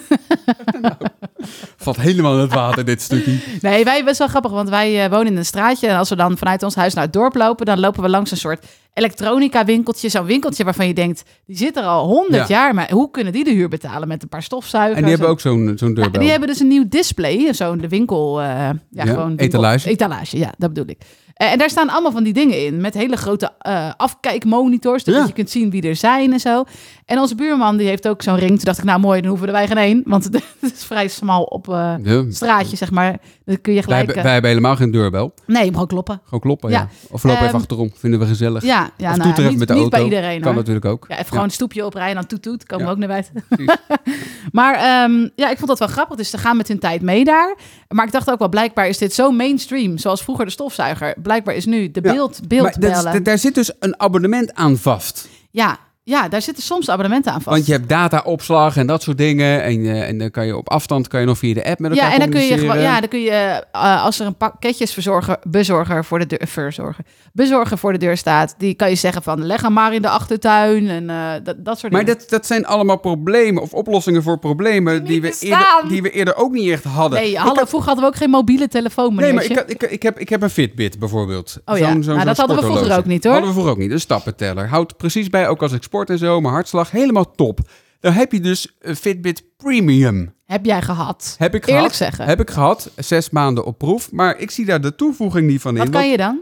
[1.76, 3.38] Valt helemaal in het water, dit stukje.
[3.60, 5.86] Nee, wij best wel grappig, want wij eh, wonen in een straatje.
[5.86, 8.30] En als we dan vanuit ons huis naar het dorp lopen, dan lopen we langs
[8.30, 10.08] een soort elektronica winkeltje.
[10.08, 12.56] Zo'n winkeltje waarvan je denkt, die zit er al honderd Ja.
[12.56, 12.74] jaar.
[12.74, 14.96] Maar hoe kunnen die de huur betalen met een paar stofzuigers?
[14.96, 16.20] En die hebben en- ook zo'n zo'n Ja, deurbel.
[16.20, 19.88] die hebben dus een nieuw display, zo'n de winkel, eh, ja, Ja, gewoon winkel- etalage.
[19.88, 20.98] Etalage, ja, dat bedoel ik.
[21.34, 25.14] Eh, en daar staan allemaal van die dingen in, met hele grote eh, afkijkmonitors, dat
[25.14, 25.24] Ja.
[25.26, 26.64] je kunt zien wie er zijn en zo.
[27.06, 28.50] En onze buurman, die heeft ook zo'n ring.
[28.50, 30.28] Toen dacht ik, nou mooi, dan hoeven er wij geen één, want
[30.70, 32.24] het is vrij smal op Ja.
[32.28, 33.18] straatje, zeg maar.
[33.44, 33.96] Dan kun je Wij, gelijk...
[33.98, 35.34] hebben- eh, wij hebben helemaal geen deurbel.
[35.46, 36.20] Nee, ook kloppen.
[36.24, 36.88] Gewoon kloppen, ja.
[37.10, 37.90] Of loop even Ehm, achterom.
[37.94, 38.62] Vinden we gezellig.
[38.62, 39.88] Ja, ja of nou, niet, met de niet auto.
[39.88, 40.54] bij iedereen Kan hoor.
[40.56, 41.04] natuurlijk ook.
[41.08, 42.66] Ja, even gewoon een stoepje oprijden en dan toet toet.
[42.66, 43.32] Komen we ook naar buiten.
[44.52, 46.16] Maar ehm, ja, ik vond dat wel grappig.
[46.16, 47.56] Dus ze gaan met hun tijd mee daar.
[47.88, 49.98] Maar ik dacht ook wel, blijkbaar is dit zo mainstream.
[49.98, 51.14] Zoals vroeger de stofzuiger.
[51.22, 53.22] Blijkbaar is nu de beeld, Maar dat beeldbellen.
[53.22, 55.28] d- daar zit dus een abonnement aan vast.
[55.50, 57.56] Ja, ja, daar zitten soms abonnementen aan vast.
[57.56, 59.62] Want je hebt dataopslag en dat soort dingen.
[59.62, 61.90] En, eh, en dan kan je op afstand kan je nog via de app met
[61.90, 63.30] elkaar ja, en dan kun je ja, dan kun je,
[63.72, 68.54] eh, als er een pakketjesverzorger, bezorger voor de deur, verzorger, bezorger voor de deur staat,
[68.58, 71.78] die kan je zeggen van leg hem maar in de achtertuin en eh, dat, dat
[71.78, 72.18] soort Maar dingen.
[72.18, 76.36] dat, dat zijn allemaal problemen of oplossingen voor problemen die we, eerder, die we eerder
[76.36, 77.20] ook niet echt hadden.
[77.20, 80.18] nee, had- vroeger hadden we ook geen mobiele telefoon, Nee, maar ik, ik, ik, heb,
[80.18, 81.58] ik heb een Fitbit bijvoorbeeld.
[81.64, 83.32] Oh ja, nou, dat hadden we vroeger ook niet, hoor.
[83.32, 83.90] Hadden we vroeger ook niet.
[83.90, 84.68] Een stappenteller.
[84.68, 86.40] Houdt precies bij, ook als ik sport en zo.
[86.40, 87.58] Mijn hartslag, helemaal top.
[88.00, 90.34] Dan heb je dus een Fitbit Premium.
[90.44, 91.34] Heb jij gehad?
[91.38, 91.96] Heb ik Eerlijk gehad.
[91.96, 92.26] zeggen.
[92.26, 92.90] Heb ik gehad.
[92.96, 94.12] Zes maanden op proef.
[94.12, 95.78] Maar ik zie daar de toevoeging niet van in.
[95.78, 96.40] Wat kan je dan?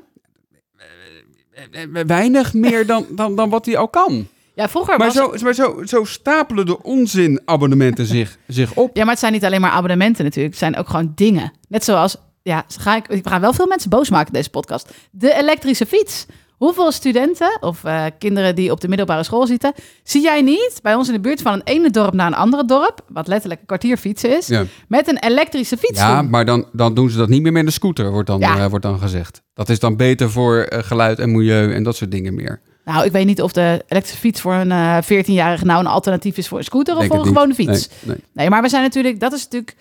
[1.55, 4.27] want, eh, Weinig meer dan, dan, dan wat hij al kan.
[4.55, 5.17] Ja, vroeger Maar, was...
[5.17, 8.97] zo, maar zo, zo stapelen de onzin-abonnementen zich, zich op.
[8.97, 10.55] Ja, maar het zijn niet alleen maar abonnementen natuurlijk.
[10.55, 11.53] Het zijn ook gewoon dingen.
[11.69, 14.91] Net zoals, ja, ga ik, ik ga wel veel mensen boos maken in deze podcast.
[15.11, 16.27] De elektrische fiets.
[16.63, 19.73] Hoeveel studenten of eh, kinderen die op de middelbare school zitten,
[20.03, 22.65] zie jij niet bij ons in de buurt van een ene dorp naar een andere
[22.65, 24.65] dorp, wat letterlijk een kwartier fietsen is, Ja.
[24.89, 25.99] met een elektrische fiets?
[26.01, 26.31] Ja, doen?
[26.31, 28.59] maar dan, dan doen ze dat niet meer met een scooter, wordt dan, Ja.
[28.59, 29.43] eh, wordt dan gezegd.
[29.55, 32.61] Dat is dan beter voor eh, geluid en milieu en dat soort dingen meer.
[32.85, 36.37] Nou, ik weet niet of de elektrische fiets voor een eh 14-jarige nou een alternatief
[36.37, 37.57] is voor een scooter of voor een gewone niet.
[37.57, 37.89] fiets.
[37.89, 38.25] Nee, nee.
[38.33, 39.77] Nee, maar we zijn natuurlijk, dat is natuurlijk,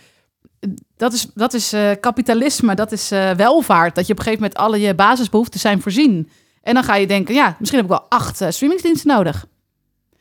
[0.98, 3.96] dat is, dat is kapitalisme, dat is welvaart.
[3.96, 6.30] Dat je op een gegeven moment alle je basisbehoeften zijn voorzien.
[6.62, 9.46] En dan ga je denken, ja, misschien heb ik wel acht eh, streamingsdiensten nodig.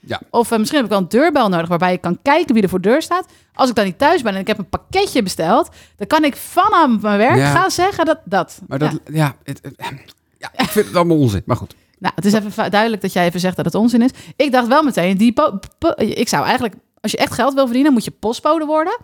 [0.00, 0.20] Ja.
[0.31, 2.68] Of eh, misschien heb ik wel een deurbel nodig waarbij ik kan kijken wie er
[2.68, 3.26] voor de deur staat.
[3.55, 6.37] Als ik dan niet thuis ben en ik heb een pakketje besteld, dan kan ik
[6.37, 7.53] vanaf mijn werk Ja.
[7.55, 8.61] gaan zeggen dat dat.
[8.68, 8.98] Maar dat, Ja.
[9.14, 9.74] ja, het, het-
[10.38, 11.42] ja, ik vind het allemaal onzin.
[11.46, 11.74] Maar goed.
[11.98, 14.11] Nou, het is even duidelijk dat jij even zegt dat het onzin is.
[14.37, 15.35] Ik dacht wel meteen, die
[15.96, 18.98] ik zou eigenlijk, als je echt geld wil verdienen, moet je postbode worden.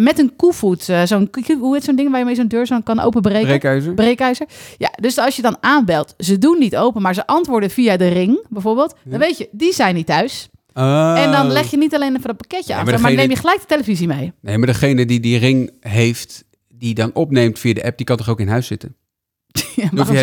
[0.00, 1.30] Met een koevoet, eh, zo'n,
[1.60, 3.46] hoe heet zo'n ding waar je mee zo'n deur zo kan openbreken?
[3.46, 3.94] Breekijzer.
[3.94, 4.46] breekijzer.
[4.78, 8.08] Ja, dus als je dan aanbelt, ze doen niet open, maar ze antwoorden via de
[8.08, 8.94] ring bijvoorbeeld.
[9.04, 10.48] Dan weet je, die zijn niet thuis.
[10.72, 13.36] En dan leg je niet alleen even dat pakketje Nee, aan, maar maar, neem je
[13.36, 14.32] gelijk de televisie mee.
[14.40, 18.16] Nee, maar degene die die ring heeft, die dan opneemt via de app, die kan
[18.16, 18.96] toch ook in huis zitten?
[19.76, 20.20] Ja, waarom je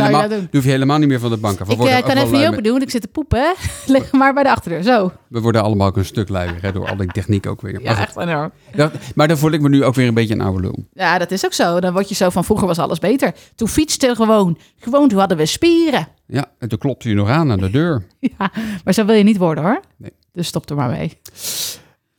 [0.61, 1.69] helemaal, je niet meer van de bank af.
[1.69, 3.53] Ik worden eh, kan even niet open doen, want ik zit te poepen.
[3.85, 5.11] Leg maar bij de achterdeur, zo.
[5.27, 7.73] We worden allemaal ook een stuk luier hè, door al die techniek ook weer.
[7.73, 8.51] Maar, Ja, echt enorm.
[8.75, 10.85] Dat- maar dan voel ik me nu ook weer een beetje een oude lul.
[10.93, 11.79] Ja, dat is ook zo.
[11.79, 13.31] Dan word je zo van, vroeger was alles beter.
[13.55, 14.57] Toen fietste gewoon.
[14.79, 16.07] Gewoon, toen hadden we spieren.
[16.27, 18.03] Ja, en toen klopte je nog aan aan de deur.
[18.39, 18.51] Ja,
[18.83, 19.79] maar zo wil je niet worden hoor.
[19.97, 20.11] Nee.
[20.33, 21.17] Dus stop er maar mee.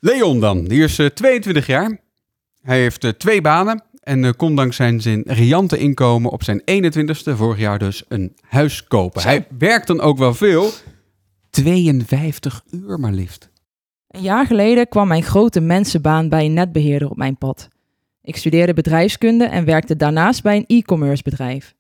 [0.01, 1.99] Leon dan, die is eh, 22 jaar.
[2.63, 7.37] Hij heeft eh, twee banen en eh, kon dankzij zijn riante inkomen op zijn 21ste
[7.37, 9.23] vorig jaar dus een huis kopen.
[9.23, 10.71] Hij werkt dan ook wel veel.
[11.51, 13.51] 52 uur maar liefst.
[14.09, 17.69] Een jaar geleden kwam mijn grote mensenbaan bij een netbeheerder op mijn pad.
[18.23, 21.75] Ik studeerde bedrijfskunde en werkte daarnaast bij een e-commerce bedrijf.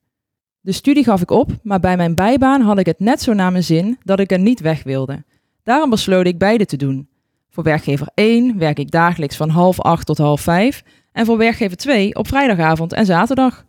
[0.60, 3.52] De studie gaf ik op, maar bij mijn bijbaan had ik het net zo naar
[3.52, 5.24] mijn zin dat ik er niet weg wilde.
[5.62, 7.08] Daarom besloot ik beide te doen.
[7.50, 10.82] Voor werkgever 1 werk ik dagelijks van half acht tot half vijf
[11.14, 13.64] en voor werkgever 2 op vrijdagavond en zaterdag.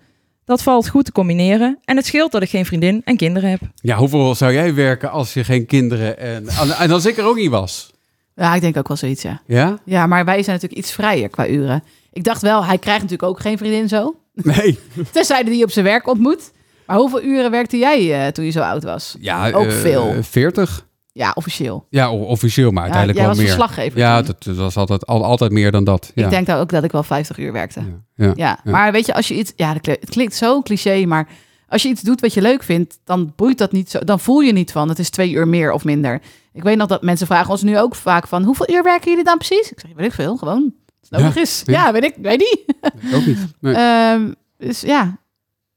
[0.45, 3.59] Dat valt goed te combineren en het scheelt dat ik geen vriendin en kinderen heb.
[3.75, 6.47] Ja, hoeveel zou jij werken als je geen kinderen en,
[6.79, 7.93] en als ik er ook niet was?
[8.35, 9.41] Ja, ik denk ook wel zoiets, ja.
[9.45, 9.79] Ja?
[9.85, 11.83] Ja, maar wij zijn natuurlijk iets vrijer qua uren.
[12.11, 14.15] Ik dacht wel, hij krijgt natuurlijk ook geen vriendin zo.
[14.33, 14.79] Nee.
[15.11, 16.51] Tenzij hij die op zijn werk ontmoet.
[16.85, 19.15] Maar hoeveel uren werkte jij eh, toen je zo oud was?
[19.19, 20.15] Ja, Ook eh, veel.
[20.21, 20.85] 40.
[21.17, 21.85] Ja, officieel.
[21.89, 23.55] Ja, officieel, maar Ja, uiteindelijk jij wel was meer.
[23.55, 26.11] verslaggever Ja, dat, dat was altijd, al, altijd meer dan dat.
[26.15, 26.23] Ja.
[26.23, 27.79] Ik denk daar ook dat ik wel 50 uur werkte.
[28.15, 28.25] ja.
[28.25, 28.59] Ja, Ja.
[28.71, 29.53] maar weet je, als je iets...
[29.55, 31.27] Ja, het klinkt zo cliché, maar
[31.67, 33.99] als je iets doet wat je leuk vindt, dan boeit dat niet zo.
[33.99, 36.21] Dan voel je niet van, het is twee uur meer of minder.
[36.53, 39.23] Ik weet nog dat mensen vragen ons nu ook vaak van, hoeveel uur werken jullie
[39.25, 39.71] dan precies?
[39.71, 40.73] Ik zeg, weet ik veel, gewoon.
[41.01, 41.61] Het nodig Ja, is.
[41.65, 41.73] ja.
[41.85, 42.63] Ja, weet ik, weet niet.
[43.09, 43.37] Ik ook niet.
[43.59, 43.73] Nee.
[43.83, 45.17] Ehm, dus ja,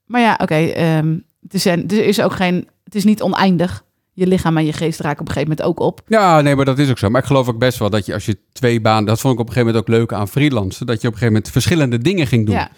[0.05, 0.55] maar ja, oké.
[0.55, 3.85] het, is, er is ook geen, het is niet oneindig.
[4.19, 6.01] Je lichaam en je geest raken op een gegeven moment ook op.
[6.07, 7.11] Ja, nee, maar dat is ook zo.
[7.11, 9.05] Maar ik geloof ook best wel dat je als je twee banen...
[9.05, 10.87] Dat vond ik op een gegeven moment ook leuk aan freelancen.
[10.87, 12.55] Dat je op een gegeven moment verschillende dingen ging doen.
[12.55, 12.71] Ja.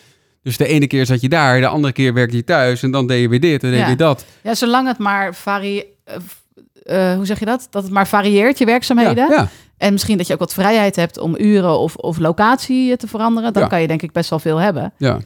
[0.42, 2.82] Dus de ene keer zat je daar, de andere keer werkte je thuis.
[2.82, 4.24] En dan deed je weer dit en deed je dat.
[4.42, 7.66] ja, zolang het maar varie, eh, eh, hoe zeg je dat?
[7.70, 9.30] Dat het maar varieert, je werkzaamheden.
[9.30, 9.48] Ja.
[9.76, 13.52] En misschien dat je ook wat vrijheid hebt om uren of, of locatie te veranderen.
[13.52, 14.92] Dan kan je denk ik best wel veel hebben.
[14.96, 15.18] ja.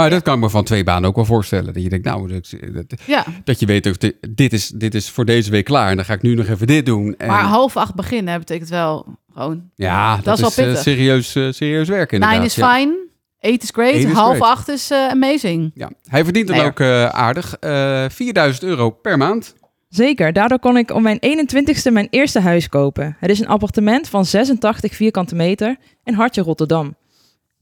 [0.00, 1.72] Maar dat kan ik me van twee banen ook wel voorstellen.
[1.74, 4.94] Dat je denkt, nou, dat, dat, Ja, dat je weet, ook, dit- dit is, dit
[4.94, 5.90] is voor deze week klaar.
[5.90, 7.14] En dan ga ik nu nog even dit doen.
[7.18, 9.70] En, maar half acht beginnen betekent wel gewoon...
[9.74, 10.82] ja, dat, dat is wel is, eh, pittig.
[10.82, 12.36] serieus, eh, serieus werk inderdaad.
[12.36, 12.74] Nine is ja.
[12.76, 12.96] fine,
[13.40, 14.50] eight is great, Eight is half great.
[14.50, 15.70] acht is eh, amazing.
[15.74, 15.90] Ja.
[16.04, 16.80] Hij verdient dan Nee, ook
[17.12, 17.54] aardig.
[17.58, 19.54] eh 4000 euro per maand.
[19.88, 23.16] Zeker, daardoor kon ik op mijn 21ste mijn eerste huis kopen.
[23.18, 26.94] Het is een appartement van 86 vierkante meter in Hartje, Rotterdam.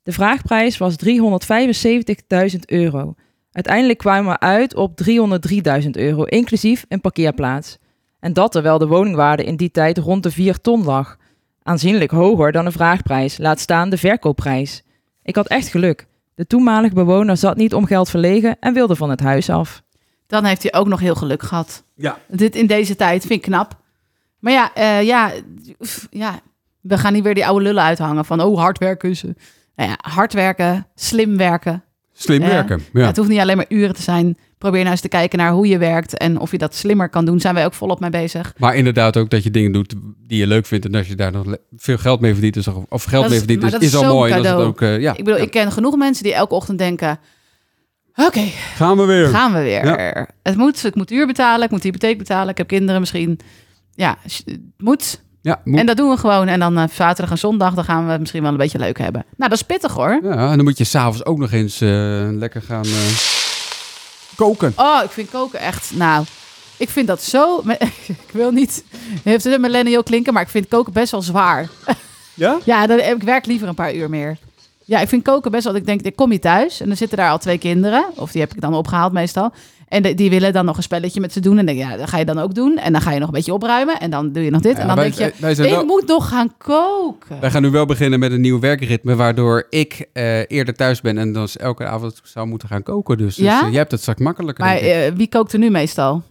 [0.08, 3.14] De vraagprijs was 375.000 euro.
[3.52, 5.00] Uiteindelijk kwamen we uit op
[5.82, 7.78] 303.000 euro, inclusief een parkeerplaats.
[8.20, 11.16] En dat terwijl de woningwaarde in die tijd rond de 4 ton lag.
[11.62, 14.82] Aanzienlijk hoger dan de vraagprijs, laat staan de verkoopprijs.
[15.22, 16.06] Ik had echt geluk.
[16.34, 19.82] De toenmalige bewoner zat niet om geld verlegen en wilde van het huis af.
[20.26, 21.84] Dan heeft hij ook nog heel geluk gehad.
[21.94, 22.18] Ja.
[22.28, 23.80] Dit in deze tijd vind ik knap.
[24.38, 25.32] Maar ja, eh, ja,
[26.10, 26.40] ja,
[26.80, 29.10] we gaan niet weer die oude lullen uithangen van oh, hard werken.
[29.10, 29.30] is, eh.
[29.78, 31.82] Nou ja, hard werken, slim werken.
[32.12, 32.82] Slim Eh, werken.
[32.92, 34.36] Ja, het hoeft niet alleen maar uren te zijn.
[34.58, 37.24] Probeer nou eens te kijken naar hoe je werkt en of je dat slimmer kan
[37.24, 37.40] doen.
[37.40, 38.54] Zijn wij ook volop mee bezig.
[38.56, 39.94] Maar inderdaad ook dat je dingen doet
[40.26, 40.84] die je leuk vindt.
[40.86, 43.60] En als je daar nog veel geld mee verdient, is, of of geld mee verdient,
[43.62, 44.32] maar is, al mooi.
[44.34, 45.10] Dat is ook, eh, ja.
[45.10, 45.42] Ik bedoel, Ja.
[45.44, 47.18] ik ken genoeg mensen die elke ochtend denken...
[48.14, 48.40] Oké,
[48.74, 49.28] Gaan we weer.
[49.28, 49.84] gaan we weer.
[49.84, 50.28] Ja.
[50.42, 52.48] Het moet, ik moet uur betalen, ik moet hypotheek betalen.
[52.48, 53.40] Ik heb kinderen misschien.
[53.94, 54.44] Ja, het
[54.76, 55.22] moet.
[55.40, 55.78] Ja, moet.
[55.78, 56.48] En dat doen we gewoon.
[56.48, 58.98] En dan eh, zaterdag en zondag, dan gaan we het misschien wel een beetje leuk
[58.98, 59.24] hebben.
[59.36, 60.20] Nou, dat is pittig hoor.
[60.22, 63.16] ja, en dan moet je s'avonds ook nog eens eh, lekker gaan eh,
[64.34, 64.72] koken.
[64.76, 66.24] Oh, ik vind koken echt, nou...
[66.76, 67.62] Ik vind dat zo...
[68.06, 68.84] Ik wil niet...
[69.22, 71.68] Heeft het een millennial klinken, maar ik vind koken best wel zwaar.
[72.34, 72.58] Ja?
[72.64, 74.38] Ja, dan, ik werk liever een paar uur meer.
[74.84, 75.74] Ja, ik vind koken best wel...
[75.74, 78.06] Ik denk, ik kom je thuis en dan zitten daar al twee kinderen.
[78.14, 79.52] Of die heb ik dan opgehaald meestal.
[79.88, 81.58] En de- die willen dan nog een spelletje met ze doen.
[81.58, 82.78] En dan denk ja, dat ga je dan ook doen.
[82.78, 84.00] En dan ga je nog een beetje opruimen.
[84.00, 84.72] En dan doe je nog dit.
[84.76, 87.40] Ja, en dan wij- denk je, wij- zijn ik wel- moet nog gaan koken.
[87.40, 91.18] Wij gaan nu wel beginnen met een nieuw werkritme, waardoor ik eh, eerder thuis ben
[91.18, 93.18] en dus elke avond zou moeten gaan koken.
[93.18, 93.60] Dus, dus Ja?
[93.62, 94.64] eh, jij hebt het straks makkelijker.
[94.64, 96.22] Maar eh, wie kookt er nu meestal?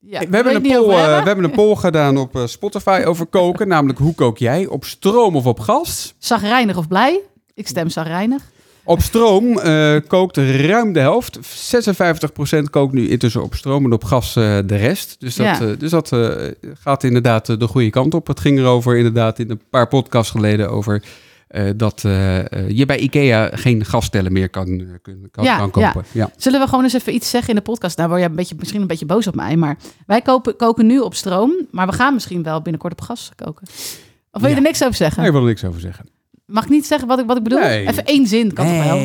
[0.00, 1.18] Ja, we, hebben een poll, eh, hebben.
[1.22, 3.68] we hebben een poll gedaan op eh, Spotify over koken.
[3.68, 4.66] namelijk hoe kook jij?
[4.66, 6.14] Op stroom of op gas?
[6.18, 7.20] Zagrijnig of blij?
[7.54, 8.42] Ik stem zagrijnig.
[8.86, 11.38] Op stroom eh, kookt ruim de helft.
[12.58, 15.16] 56% kookt nu intussen op stroom en op gas eh, de rest.
[15.18, 15.60] Dus dat, Ja.
[15.60, 16.12] eh, dus dat
[16.80, 18.26] gaat inderdaad de goede kant op.
[18.26, 21.02] Het ging erover inderdaad in een paar podcasts geleden over...
[21.76, 22.00] dat
[22.68, 24.66] je bij IKEA geen gasstellen meer kan,
[25.02, 26.04] kun- kan, Ja, kan kopen.
[26.12, 26.30] Ja.
[26.36, 27.96] Zullen we gewoon eens even iets zeggen in de podcast?
[27.96, 30.86] Nou word je een beetje, misschien een beetje boos op mij, maar wij kopen, koken
[30.86, 33.66] nu op stroom, maar we gaan misschien wel binnenkort op gas koken.
[34.32, 35.18] Of wil je er niks over zeggen?
[35.18, 36.08] Nee, ik wil er niks over zeggen.
[36.46, 37.58] Mag ik niet zeggen wat ik, wat ik bedoel?
[37.58, 37.86] Nee.
[37.88, 38.98] Even één zin, kan toch wel?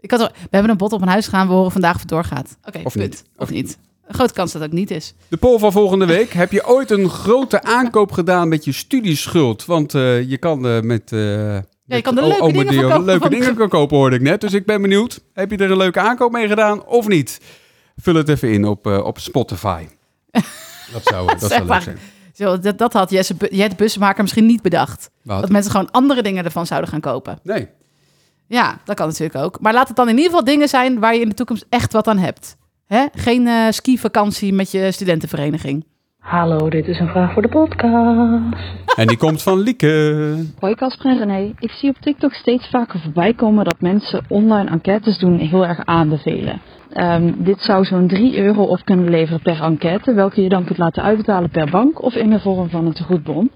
[0.00, 2.00] Ik had, er- we hebben een bot op een huis gaan, we horen vandaag of
[2.00, 2.56] het doorgaat.
[2.64, 3.04] Oké, Of punt.
[3.10, 3.24] niet.
[3.36, 3.78] Of niet.
[4.06, 5.14] Een grote kans dat het ook niet is.
[5.28, 6.32] De poll van volgende week.
[6.32, 9.64] Heb je ooit een grote aankoop gedaan met je studieschuld?
[9.64, 11.12] Want eh, je kan eh, met...
[11.12, 13.04] eh, je met kan er leuke dingen kopen.
[13.04, 14.40] leuke dingen kan kopen, hoorde ik net.
[14.40, 15.20] Dus ik ben benieuwd.
[15.32, 17.40] Heb je er een leuke aankoop mee gedaan of niet?
[17.96, 19.84] Vul het even in op, op Spotify.
[20.92, 21.98] Dat zou, dat zou leuk zijn.
[22.36, 25.10] Zo, dat, dat had Jesse, Jet Bussenmaker misschien niet bedacht.
[25.22, 25.40] Wat?
[25.40, 27.38] Dat mensen gewoon andere dingen ervan zouden gaan kopen.
[27.42, 27.68] Nee.
[28.46, 29.60] Ja, dat kan natuurlijk ook.
[29.60, 31.92] Maar laat het dan in ieder geval dingen zijn waar je in de toekomst echt
[31.92, 32.56] wat aan hebt.
[32.86, 33.06] Hè?
[33.14, 35.86] Geen eh skivakantie met je studentenvereniging.
[36.18, 38.56] Hallo, dit is een vraag voor de podcast.
[38.96, 40.44] En die komt van Lieke.
[40.58, 41.54] Hoi Casper en René.
[41.58, 45.84] Ik zie op TikTok steeds vaker voorbij komen dat mensen online enquêtes doen heel erg
[45.84, 46.60] aanbevelen.
[46.96, 50.78] Ehm, dit zou zo'n 3 euro op kunnen leveren per enquête, welke je dan kunt
[50.78, 53.50] laten uitbetalen per bank of in de vorm van een tegoedbon.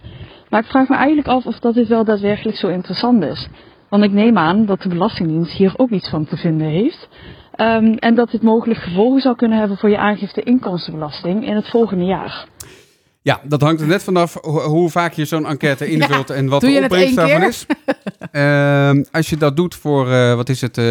[0.49, 3.49] Maar ik vraag me eigenlijk af of dat dit wel daadwerkelijk zo interessant is.
[3.89, 7.09] Want ik neem aan dat de Belastingdienst hier ook iets van te vinden heeft.
[7.55, 11.69] Ehm, en dat dit mogelijk gevolgen zou kunnen hebben voor je aangifte inkomstenbelasting in het
[11.69, 12.47] volgende jaar.
[13.23, 16.61] Ja, dat hangt er net vanaf ho- hoe vaak je zo'n enquête invult en wat
[16.61, 17.67] de opbrengst daarvan is.
[18.31, 20.85] Ehm, als je dat doet voor, eh, wat is het, eh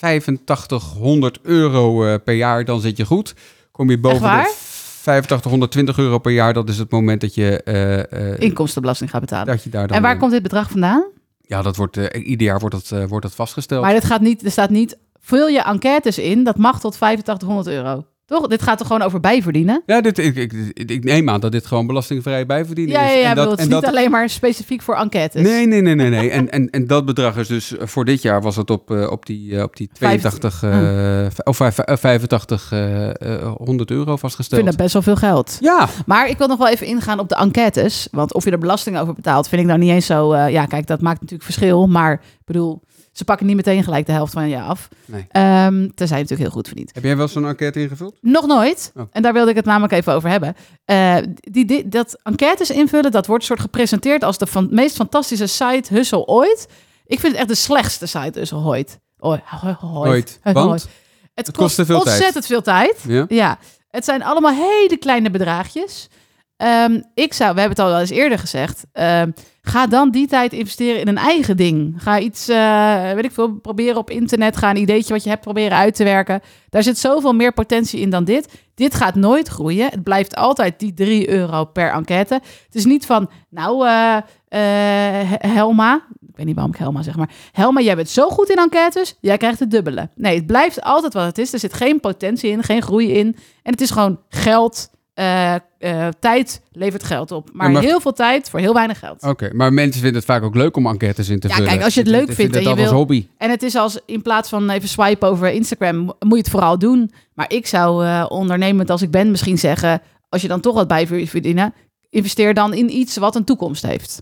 [0.00, 3.34] 8500 euro eh, per jaar, dan zit je goed.
[3.72, 9.10] Kom je boven de 8520 euro per jaar, dat is het moment dat je, Inkomstenbelasting
[9.10, 9.46] gaat betalen.
[9.46, 9.96] dat je daar dan...
[9.96, 11.04] En waar komt dit bedrag vandaan?
[11.40, 13.82] Ja, dat wordt, ieder jaar wordt dat, wordt dat vastgesteld.
[13.82, 17.68] Maar dit gaat niet, er staat niet, vul je enquêtes in, dat mag tot 8500
[17.76, 18.04] euro.
[18.30, 18.46] Toch?
[18.46, 19.82] Dit gaat er gewoon over bijverdienen.
[19.86, 23.10] Ja, dit, ik, ik, ik, ik neem aan dat dit gewoon belastingvrij bijverdienen Ja, is.
[23.12, 23.22] ja, ja.
[23.24, 25.42] En ik bedoel, dat, het is en niet dat, alleen maar specifiek voor enquêtes.
[25.42, 26.08] Nee, nee, nee, nee.
[26.10, 26.30] nee.
[26.30, 29.10] En, en, en dat bedrag is dus eh, voor dit jaar was het op, eh,
[29.10, 34.12] op die, eh, op die 82, eh, of vijf- eh, 85 eh, eh, 100 euro
[34.12, 34.60] Ik vastgesteld.
[34.62, 35.56] vind dat best wel veel geld.
[35.60, 38.08] Ja, Maar ik wil nog wel even ingaan op de enquêtes.
[38.10, 40.36] Want of je er belasting over betaalt, vind ik nou niet eens zo...
[40.36, 41.86] ja, kijk, dat maakt natuurlijk verschil.
[41.86, 42.82] Maar ik bedoel,
[43.20, 44.88] ze pakken niet meteen gelijk de helft van je af.
[45.04, 45.26] Nee.
[45.28, 46.90] Ehm tenzij je natuurlijk heel goed verdient.
[46.94, 48.18] heb jij wel zo'n enquête ingevuld?
[48.20, 48.92] Nog nooit.
[48.96, 49.02] Oh.
[49.10, 50.56] En daar wilde ik het namelijk even over hebben.
[50.84, 55.46] Eh, die, die, dat enquêtes invullen, dat wordt soort gepresenteerd als de van, meest fantastische
[55.46, 56.68] site Hustle ooit.
[57.06, 58.98] Ik vind het echt de slechtste site Hustle ooit.
[59.18, 59.42] Ooit.
[59.82, 60.40] Ooit.
[60.42, 60.82] Want?
[60.82, 60.90] Het,
[61.34, 62.14] Het kost kostte veel tijd.
[62.16, 62.96] ontzettend veel tijd.
[63.06, 63.24] Ja.
[63.28, 66.08] Ja, het zijn allemaal hele kleine bedragjes.
[66.56, 69.30] Ehm, ik zou, we hebben het al wel eens eerder gezegd, ehm,
[69.62, 71.94] ga dan die tijd investeren in een eigen ding.
[71.96, 75.42] Ga iets, eh, weet ik veel, proberen op internet, ga een ideetje wat je hebt
[75.42, 76.40] proberen uit te werken.
[76.68, 78.62] Daar zit zoveel meer potentie in dan dit.
[78.74, 79.90] Dit gaat nooit groeien.
[79.90, 82.34] Het blijft altijd die 3 euro per enquête.
[82.64, 84.16] Het is niet van, nou, eh,
[84.48, 85.94] eh, Helma,
[86.28, 87.30] ik weet niet waarom ik Helma zeg maar.
[87.52, 90.08] Helma, jij bent zo goed in enquêtes, jij krijgt het dubbele.
[90.14, 91.52] Nee, het blijft altijd wat het is.
[91.52, 93.36] Er zit geen potentie in, geen groei in.
[93.62, 94.90] En het is gewoon geld.
[95.20, 97.50] Eh, eh, tijd levert geld op.
[97.52, 99.22] Maar, Ja, maar- heel veel tijd voor heel weinig geld.
[99.22, 101.70] Oké, maar mensen vinden het vaak ook leuk om enquêtes in te Ja, vullen.
[101.70, 103.26] kijk, als je het leuk vindt vinden en je als hobby.
[103.38, 106.50] En het is als in plaats van even swipen over Instagram, mo- moet je het
[106.50, 107.10] vooral doen.
[107.34, 110.88] Maar ik zou eh, ondernemend als ik ben misschien zeggen, als je dan toch wat
[110.88, 111.74] bij wil verdienen,
[112.10, 114.20] investeer dan in iets wat een toekomst heeft.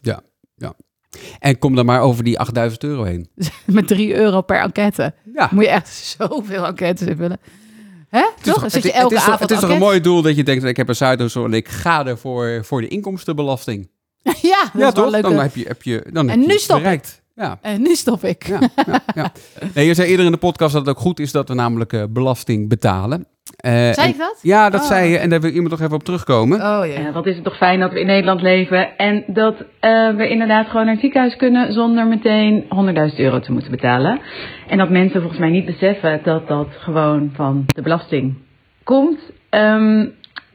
[1.38, 3.28] En kom dan maar over die 8000 euro heen.
[3.66, 5.14] Met 3 euro per enquête.
[5.34, 5.48] Ja.
[5.52, 7.38] Moet je echt zoveel enquêtes invullen.
[8.08, 8.18] Hè?
[8.18, 8.52] Het is, Toch?
[8.52, 10.00] toch- Dan zit je het- elke het is, toch- avond het is toch een mooi
[10.00, 13.90] doel dat je denkt, ik heb een side en ik ga ervoor voor de inkomstenbelasting.
[14.22, 15.10] ja, dat ja, is wel toch?
[15.10, 15.22] leuk.
[15.22, 16.82] Dan heb je, heb je, dan heb En je nu iets stop ik.
[16.82, 17.22] bereikt.
[17.34, 17.58] Ja.
[17.62, 18.46] En nu stop ik.
[18.46, 19.32] Ja, ja, ja.
[19.74, 21.92] Nee, je zei eerder in de podcast dat het ook goed is dat we namelijk
[21.92, 23.26] eh, belasting betalen.
[23.58, 24.38] Eh, Zei en- ik dat?
[24.42, 24.86] Ja, dat Oh.
[24.86, 25.18] zei je.
[25.18, 26.58] En daar wil iemand nog even op terugkomen.
[26.60, 26.94] Oh ja.
[26.94, 30.28] En wat is het toch fijn dat we in Nederland leven en dat eh, we
[30.28, 34.20] inderdaad gewoon naar het ziekenhuis kunnen zonder meteen 100.000 euro te moeten betalen.
[34.68, 38.34] En dat mensen volgens mij niet beseffen dat dat gewoon van de belasting
[38.84, 39.20] komt.
[39.50, 40.06] Ehm,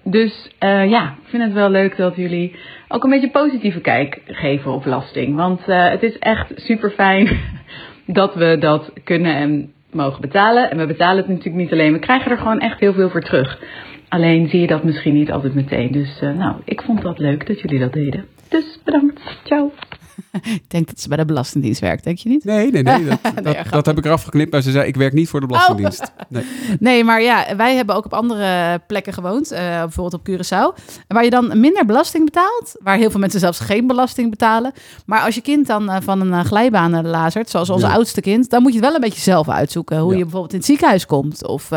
[0.04, 2.56] dus eh, ja, ik vind het wel leuk dat jullie
[2.88, 5.36] ook een beetje positieve kijk geven op belasting.
[5.36, 7.40] Want eh, het is echt super fijn
[8.06, 10.72] dat we dat kunnen en mogen betalen.
[10.72, 13.22] En we betalen het natuurlijk niet alleen, we krijgen er gewoon echt heel veel voor
[13.22, 13.60] terug.
[14.10, 15.92] Alleen zie je dat misschien niet altijd meteen.
[15.92, 18.26] Dus eh, nou, ik vond dat leuk dat jullie dat deden.
[18.50, 19.22] Dus bedankt.
[19.44, 19.72] Ciao.
[20.44, 22.44] Ik denk dat ze bij de Belastingdienst werkt, denk je niet?
[22.44, 23.06] Nee, nee, nee.
[23.08, 24.52] Dat, Nee, dat, heb ik eraf geknipt.
[24.52, 26.12] Maar ze zei, ik werk niet voor de Belastingdienst.
[26.30, 26.44] Nee.
[26.80, 29.52] Nee, maar ja, wij hebben ook op andere plekken gewoond.
[29.52, 30.84] eh, bijvoorbeeld op Curaçao.
[31.08, 32.76] Waar je dan minder belasting betaalt.
[32.80, 34.72] Waar heel veel mensen zelfs geen belasting betalen.
[35.06, 37.94] Maar als je kind dan eh, van een eh, glijbaan lazert, zoals onze Ja.
[37.94, 39.98] oudste kind, dan moet je het wel een beetje zelf uitzoeken.
[40.00, 40.18] Hoe Ja.
[40.18, 41.48] je bijvoorbeeld in het ziekenhuis komt.
[41.48, 41.70] Of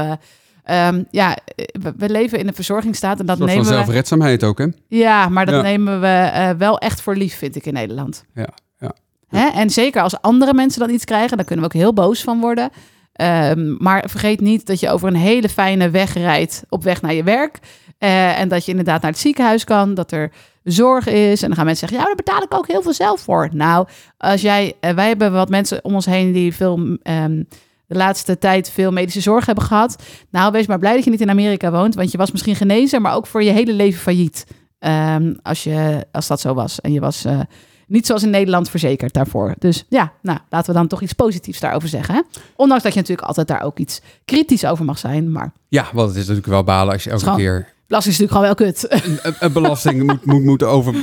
[0.67, 3.71] ehm, ja, eh, we, we leven in een verzorgingsstaat en dat van nemen we.
[3.73, 4.67] zelfredzaamheid ook, hè?
[4.89, 5.63] Ja, maar dat Ja.
[5.63, 8.25] nemen we eh, wel echt voor lief, vind ik in Nederland.
[8.35, 8.49] Ja,
[8.79, 8.93] ja.
[9.29, 9.47] Hè?
[9.49, 12.41] En zeker als andere mensen dan iets krijgen, dan kunnen we ook heel boos van
[12.41, 12.71] worden.
[13.13, 17.15] Ehm, maar vergeet niet dat je over een hele fijne weg rijdt op weg naar
[17.15, 17.59] je werk.
[17.99, 20.31] Eh, en dat je inderdaad naar het ziekenhuis kan, dat er
[20.63, 21.41] zorg is.
[21.43, 23.49] En dan gaan mensen zeggen, ja, daar betaal ik ook heel veel zelf voor.
[23.53, 23.87] Nou,
[24.19, 27.43] als jij, wij hebben wat mensen om ons heen die veel, ehm,
[27.87, 30.03] de laatste tijd veel medische zorg hebben gehad.
[30.31, 33.03] Nou, wees maar blij dat je niet in Amerika woont, want je was misschien genezen,
[33.03, 34.47] maar ook voor je hele leven failliet.
[34.79, 36.81] Ehm, als, je, als dat zo was.
[36.81, 37.41] En je was eh,
[37.87, 39.55] niet zoals in Nederland verzekerd daarvoor.
[39.59, 42.15] Dus ja, nou, laten we dan toch iets positiefs daarover zeggen.
[42.15, 42.21] Hè?
[42.57, 45.33] Ondanks dat je natuurlijk altijd daar ook iets kritisch over mag zijn.
[45.33, 48.59] Maar Ja, want het is natuurlijk wel balen als je elke keer belasting is natuurlijk
[48.59, 49.41] gewoon wel kut.
[49.41, 50.95] een, belasting moet, moet moeten over...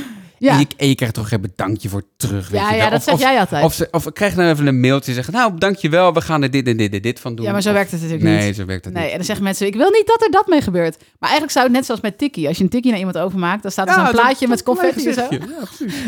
[0.44, 0.52] Ja.
[0.52, 2.90] En, je, en je krijgt toch geen bedankje voor terug, weet Ja, je ja, wel.
[2.90, 3.64] dat zeg jij altijd.
[3.64, 5.32] Of, ze, of krijg dan even een mailtje zeggen...
[5.32, 7.44] Nou, dankjewel, we gaan er dit en dit en dit van doen.
[7.44, 8.56] Ja, maar zo werkt het natuurlijk nee, niet.
[8.56, 9.10] zo werkt het Nee, niet.
[9.10, 10.96] en dan zeggen mensen, ik wil niet dat er dat mee gebeurt.
[10.98, 12.48] Maar eigenlijk zou het net zoals met tikkie.
[12.48, 15.06] Als je een tikkie naar iemand overmaakt, dan staat er Ja, zo'n plaatje met confetti
[15.06, 15.28] en zo.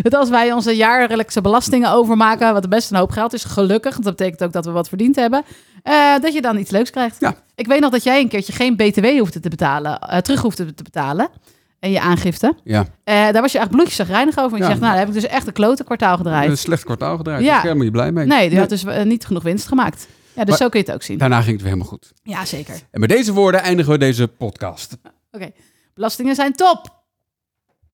[0.03, 4.05] Dat als wij onze jaarlijkse belastingen overmaken, wat best een hoop geld is, gelukkig, want
[4.05, 5.45] dat betekent ook dat we wat verdiend hebben,
[5.83, 7.17] eh, dat je dan iets leuks krijgt.
[7.21, 7.35] Ja.
[7.55, 10.75] Ik weet nog dat jij een keertje geen BTW hoefde te betalen, eh, terug hoefde
[10.75, 11.29] te betalen.
[11.79, 12.55] En je aangifte.
[12.65, 14.53] Ja, Eh, daar was je echt bloedjes zagrijnig over.
[14.53, 16.51] En je zegt, nou, daar heb ik dus echt een klote kwartaal gedraaid.
[16.51, 17.45] een slecht kwartaal gedraaid.
[17.45, 17.63] Ja.
[17.63, 18.27] Daar ben je blij mee.
[18.27, 20.07] nee, die had dus eh, niet genoeg winst gemaakt.
[20.35, 21.19] Ja, dus Maar- zo kun je het ook zien.
[21.19, 22.13] Daarna ging het weer helemaal goed.
[22.23, 22.75] Ja, zeker.
[22.91, 24.97] En met deze woorden eindigen we deze podcast.
[25.33, 25.51] Oké,
[25.95, 26.96] belastingen zijn top.